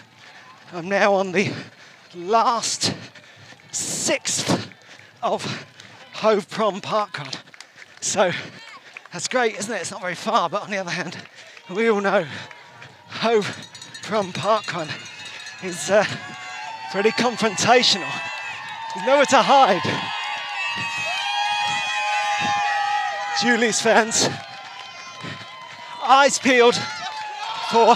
I'm 0.72 0.88
now 0.88 1.14
on 1.14 1.32
the 1.32 1.52
last 2.16 2.94
sixth 3.72 4.70
of 5.22 5.66
Hove 6.14 6.48
Prom 6.48 6.80
Park 6.80 7.18
Run. 7.18 7.30
So, 8.00 8.32
that's 9.12 9.28
great, 9.28 9.58
isn't 9.58 9.72
it? 9.72 9.80
It's 9.80 9.90
not 9.90 10.00
very 10.00 10.14
far, 10.14 10.48
but 10.48 10.62
on 10.62 10.70
the 10.70 10.78
other 10.78 10.90
hand, 10.90 11.16
we 11.68 11.90
all 11.90 12.00
know 12.00 12.26
Hove 13.08 13.56
Prom 14.02 14.32
Park 14.32 14.72
Run 14.72 14.88
is 15.62 15.90
uh, 15.90 16.04
pretty 16.90 17.10
confrontational. 17.10 18.10
There's 18.94 19.06
nowhere 19.06 19.26
to 19.26 19.42
hide. 19.42 19.82
Julie's 23.42 23.80
fans, 23.82 24.28
eyes 26.02 26.38
peeled 26.38 26.76
for 27.70 27.94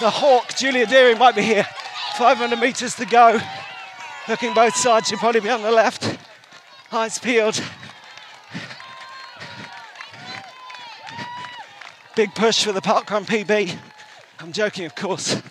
the 0.00 0.10
Hawk. 0.10 0.54
Julia 0.54 0.86
Deering 0.86 1.18
might 1.18 1.34
be 1.34 1.42
here. 1.42 1.66
500 2.14 2.60
metres 2.60 2.94
to 2.94 3.06
go. 3.06 3.40
Looking 4.28 4.54
both 4.54 4.76
sides, 4.76 5.10
you'll 5.10 5.18
probably 5.18 5.40
be 5.40 5.50
on 5.50 5.62
the 5.62 5.72
left. 5.72 6.16
Eyes 6.92 7.18
peeled. 7.18 7.60
Big 12.14 12.32
push 12.36 12.62
for 12.62 12.70
the 12.70 12.80
parkrun 12.80 13.26
PB. 13.26 13.76
I'm 14.38 14.52
joking, 14.52 14.86
of 14.86 14.94
course. 14.94 15.42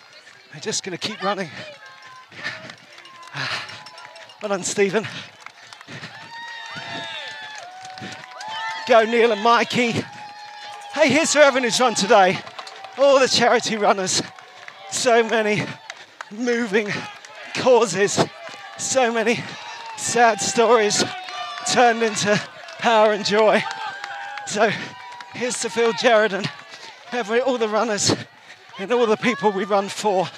We're 0.54 0.60
just 0.60 0.82
going 0.82 0.96
to 0.96 1.08
keep 1.08 1.22
running. 1.22 1.50
Well 4.40 4.48
done, 4.48 4.62
Stephen. 4.62 5.06
Go, 8.88 9.04
Neil 9.04 9.32
and 9.32 9.42
Mikey. 9.42 9.92
Hey, 10.92 11.08
here's 11.08 11.34
for 11.34 11.40
everyone 11.40 11.70
run 11.78 11.94
today. 11.94 12.38
All 12.96 13.20
the 13.20 13.28
charity 13.28 13.76
runners. 13.76 14.22
So 14.90 15.22
many 15.22 15.62
moving 16.38 16.88
causes. 17.54 18.24
So 18.78 19.12
many 19.12 19.38
sad 19.96 20.40
stories 20.40 21.04
turned 21.70 22.02
into 22.02 22.40
power 22.78 23.12
and 23.12 23.24
joy. 23.24 23.62
So 24.46 24.70
here's 25.32 25.58
to 25.60 25.70
Phil 25.70 25.92
Jerrod 25.92 26.32
and 26.32 26.50
every, 27.12 27.40
all 27.40 27.58
the 27.58 27.68
runners 27.68 28.14
and 28.78 28.92
all 28.92 29.06
the 29.06 29.16
people 29.16 29.52
we 29.52 29.64
run 29.64 29.88
for, 29.88 30.28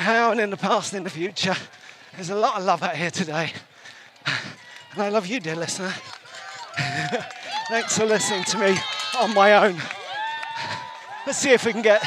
now 0.00 0.30
and 0.30 0.40
in 0.40 0.50
the 0.50 0.56
past 0.56 0.92
and 0.92 0.98
in 0.98 1.04
the 1.04 1.10
future. 1.10 1.56
There's 2.14 2.30
a 2.30 2.36
lot 2.36 2.58
of 2.58 2.64
love 2.64 2.82
out 2.82 2.96
here 2.96 3.10
today. 3.10 3.52
And 4.94 5.02
I 5.02 5.08
love 5.10 5.26
you, 5.26 5.38
dear 5.38 5.54
listener. 5.56 5.92
Thanks 7.68 7.96
for 7.96 8.06
listening 8.06 8.44
to 8.44 8.58
me 8.58 8.76
on 9.18 9.34
my 9.34 9.66
own. 9.66 9.76
Let's 11.26 11.38
see 11.38 11.50
if 11.50 11.66
we 11.66 11.72
can 11.72 11.82
get 11.82 12.02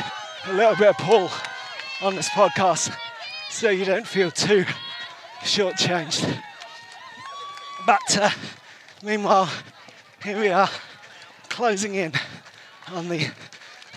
a 0.47 0.53
little 0.53 0.75
bit 0.75 0.89
of 0.89 0.97
pull 0.97 1.29
on 2.01 2.15
this 2.15 2.29
podcast 2.29 2.91
so 3.61 3.69
you 3.69 3.85
don't 3.85 4.07
feel 4.07 4.31
too 4.31 4.65
shortchanged. 5.41 6.25
But 7.85 8.17
uh, 8.17 8.31
meanwhile, 9.03 9.47
here 10.23 10.39
we 10.39 10.47
are 10.47 10.67
closing 11.47 11.93
in 11.93 12.11
on 12.87 13.07
the 13.07 13.29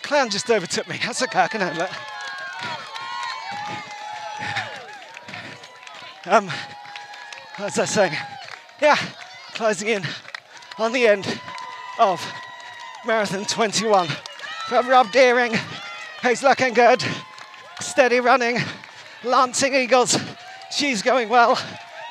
clown 0.02 0.28
just 0.28 0.50
overtook 0.50 0.86
me. 0.86 1.00
That's 1.02 1.22
okay, 1.22 1.40
I 1.40 1.48
can 1.48 1.62
handle 1.62 1.84
it. 1.84 1.90
Um, 6.26 6.50
as 7.56 7.78
I 7.78 7.82
was 7.84 7.90
saying, 7.90 8.12
yeah, 8.82 8.98
closing 9.54 9.88
in 9.88 10.02
on 10.76 10.92
the 10.92 11.06
end 11.06 11.40
of 11.98 12.22
Marathon 13.06 13.46
21. 13.46 14.08
From 14.68 14.90
Rob 14.90 15.10
Deering, 15.10 15.54
he's 16.20 16.42
looking 16.42 16.74
good, 16.74 17.02
steady 17.80 18.20
running, 18.20 18.58
Lancing 19.24 19.74
Eagles, 19.74 20.18
she's 20.70 21.00
going 21.02 21.28
well. 21.28 21.58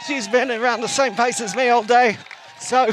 She's 0.08 0.28
been 0.28 0.52
around 0.52 0.82
the 0.82 0.88
same 0.88 1.16
pace 1.16 1.40
as 1.42 1.56
me 1.56 1.70
all 1.70 1.84
day, 1.84 2.18
so 2.60 2.90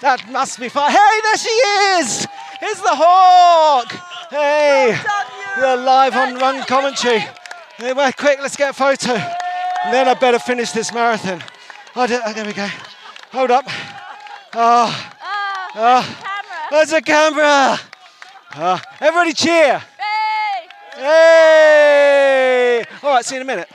that 0.00 0.28
must 0.30 0.58
be 0.58 0.68
fine. 0.68 0.90
Hey, 0.90 1.20
there 1.22 1.36
she 1.36 1.48
is! 1.48 2.26
It's 2.62 2.80
the 2.80 2.88
Hawk! 2.92 3.92
Hey, 4.30 4.98
you're 5.58 5.76
live 5.76 6.14
on 6.14 6.36
Run 6.36 6.64
Commentary. 6.64 7.24
Anyway, 7.78 8.12
quick, 8.16 8.38
let's 8.40 8.56
get 8.56 8.70
a 8.70 8.72
photo. 8.72 9.12
And 9.12 9.94
then 9.94 10.08
I 10.08 10.14
better 10.14 10.38
finish 10.38 10.72
this 10.72 10.92
marathon. 10.92 11.42
Oh, 11.96 12.06
there 12.06 12.22
oh, 12.24 12.46
we 12.46 12.52
go. 12.52 12.68
Hold 13.32 13.50
up. 13.50 13.64
Ah. 14.54 15.16
Oh, 15.72 15.76
oh, 15.76 16.68
there's 16.70 16.92
a 16.92 17.02
camera. 17.02 17.78
Oh, 18.56 18.80
everybody 19.00 19.32
cheer. 19.32 19.82
Hey! 21.00 22.84
All 23.02 23.14
right, 23.14 23.24
see 23.24 23.36
you 23.36 23.40
in 23.40 23.46
a 23.46 23.50
minute. 23.50 23.70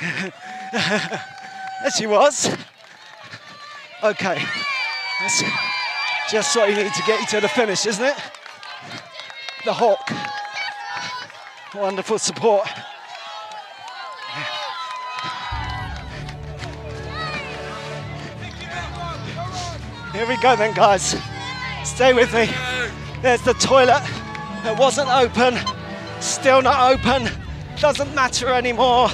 there 0.72 1.90
she 1.94 2.06
was. 2.06 2.48
Okay, 4.02 4.42
that's 5.20 5.42
just 6.30 6.56
what 6.56 6.70
you 6.70 6.76
need 6.76 6.94
to 6.94 7.02
get 7.06 7.20
you 7.20 7.26
to 7.26 7.42
the 7.42 7.48
finish, 7.48 7.84
isn't 7.84 8.02
it? 8.02 8.16
The 9.66 9.72
Hawk. 9.74 10.10
Wonderful 11.74 12.18
support. 12.18 12.66
Here 20.14 20.26
we 20.26 20.40
go 20.40 20.56
then, 20.56 20.72
guys. 20.74 21.20
Stay 21.84 22.14
with 22.14 22.32
me. 22.32 22.48
There's 23.20 23.42
the 23.42 23.52
toilet. 23.52 24.02
It 24.64 24.78
wasn't 24.78 25.10
open. 25.10 25.75
Still 26.36 26.60
not 26.60 26.92
open. 26.92 27.30
Doesn't 27.80 28.14
matter 28.14 28.48
anymore. 28.48 29.08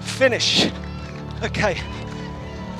Finish. 0.00 0.70
Okay. 1.42 1.80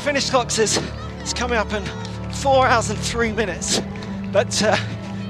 Finish 0.01 0.29
clock 0.29 0.51
says 0.51 0.79
it's 1.19 1.33
coming 1.33 1.57
up 1.57 1.73
in 1.73 1.83
four 2.31 2.67
hours 2.67 2.91
and 2.91 2.99
three 2.99 3.33
minutes. 3.33 3.81
But 4.33 4.63
uh, 4.63 4.77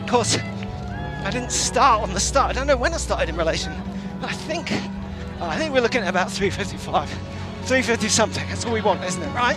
of 0.03 0.11
course, 0.11 0.37
I 0.37 1.31
didn't 1.31 1.53
start 1.53 2.03
on 2.03 2.13
the 2.13 2.19
start. 2.19 2.51
I 2.51 2.53
don't 2.53 2.67
know 2.67 2.77
when 2.77 2.93
I 2.93 2.97
started 2.97 3.29
in 3.29 3.37
relation. 3.37 3.73
I 4.21 4.33
think 4.33 4.73
I 5.41 5.57
think 5.57 5.73
we're 5.73 5.81
looking 5.81 6.03
at 6.03 6.09
about 6.09 6.29
355. 6.31 7.09
350 7.09 8.09
something. 8.09 8.47
That's 8.49 8.65
all 8.65 8.73
we 8.73 8.83
want, 8.83 9.05
isn't 9.05 9.23
it? 9.23 9.33
Right? 9.33 9.57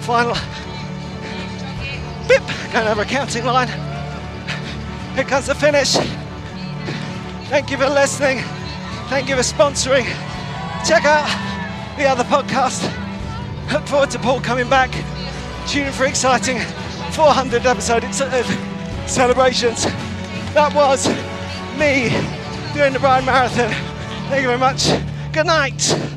Final 0.00 0.34
Bip! 2.26 2.42
Going 2.72 2.88
over 2.88 3.02
a 3.02 3.04
counting 3.04 3.44
line. 3.44 3.68
Here 5.14 5.24
comes 5.24 5.48
the 5.48 5.54
finish. 5.54 5.98
Thank 7.48 7.70
you 7.70 7.76
for 7.76 7.88
listening. 7.88 8.40
Thank 9.08 9.28
you 9.28 9.36
for 9.36 9.42
sponsoring. 9.42 10.04
Check 10.86 11.04
out 11.04 11.26
the 11.96 12.04
other 12.04 12.24
podcast. 12.24 12.82
Look 13.72 13.86
forward 13.86 14.10
to 14.10 14.18
Paul 14.18 14.40
coming 14.40 14.68
back. 14.68 14.90
Tune 15.68 15.86
in 15.86 15.92
for 15.92 16.06
exciting 16.06 16.58
400 17.12 17.64
episode 17.64 18.02
celebrations. 19.06 19.84
That 20.54 20.72
was 20.74 21.08
me 21.78 22.10
doing 22.74 22.92
the 22.92 22.98
Brighton 22.98 23.26
Marathon. 23.26 23.70
Thank 24.28 24.42
you 24.42 24.48
very 24.48 24.58
much. 24.58 24.88
Good 25.32 25.46
night. 25.46 26.16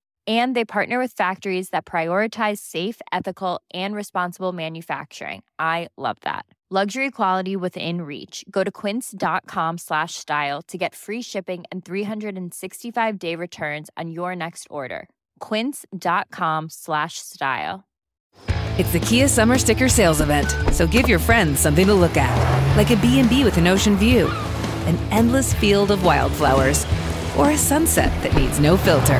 And 0.27 0.55
they 0.55 0.65
partner 0.65 0.99
with 0.99 1.13
factories 1.13 1.69
that 1.69 1.85
prioritize 1.85 2.59
safe, 2.59 3.01
ethical, 3.11 3.59
and 3.73 3.95
responsible 3.95 4.51
manufacturing. 4.51 5.41
I 5.57 5.89
love 5.97 6.17
that. 6.21 6.45
Luxury 6.73 7.11
quality 7.11 7.57
within 7.57 8.03
reach. 8.03 8.45
Go 8.49 8.63
to 8.63 8.71
quince.com 8.71 9.77
slash 9.77 10.15
style 10.15 10.61
to 10.69 10.77
get 10.77 10.95
free 10.95 11.21
shipping 11.21 11.65
and 11.69 11.83
365 11.83 13.19
day 13.19 13.35
returns 13.35 13.89
on 13.97 14.09
your 14.09 14.37
next 14.37 14.67
order. 14.69 15.09
Quince.com 15.41 16.69
slash 16.69 17.15
style. 17.15 17.83
It's 18.79 18.93
the 18.93 19.01
Kia 19.01 19.27
Summer 19.27 19.57
Sticker 19.57 19.89
Sales 19.89 20.21
Event, 20.21 20.47
so 20.73 20.87
give 20.87 21.09
your 21.09 21.19
friends 21.19 21.59
something 21.59 21.85
to 21.85 21.93
look 21.93 22.15
at, 22.15 22.77
like 22.77 22.89
a 22.89 22.95
B&B 22.95 23.43
with 23.43 23.57
an 23.57 23.67
ocean 23.67 23.97
view, 23.97 24.29
an 24.87 24.97
endless 25.11 25.53
field 25.53 25.91
of 25.91 26.05
wildflowers, 26.05 26.85
or 27.37 27.51
a 27.51 27.57
sunset 27.57 28.13
that 28.23 28.33
needs 28.33 28.61
no 28.61 28.77
filter. 28.77 29.19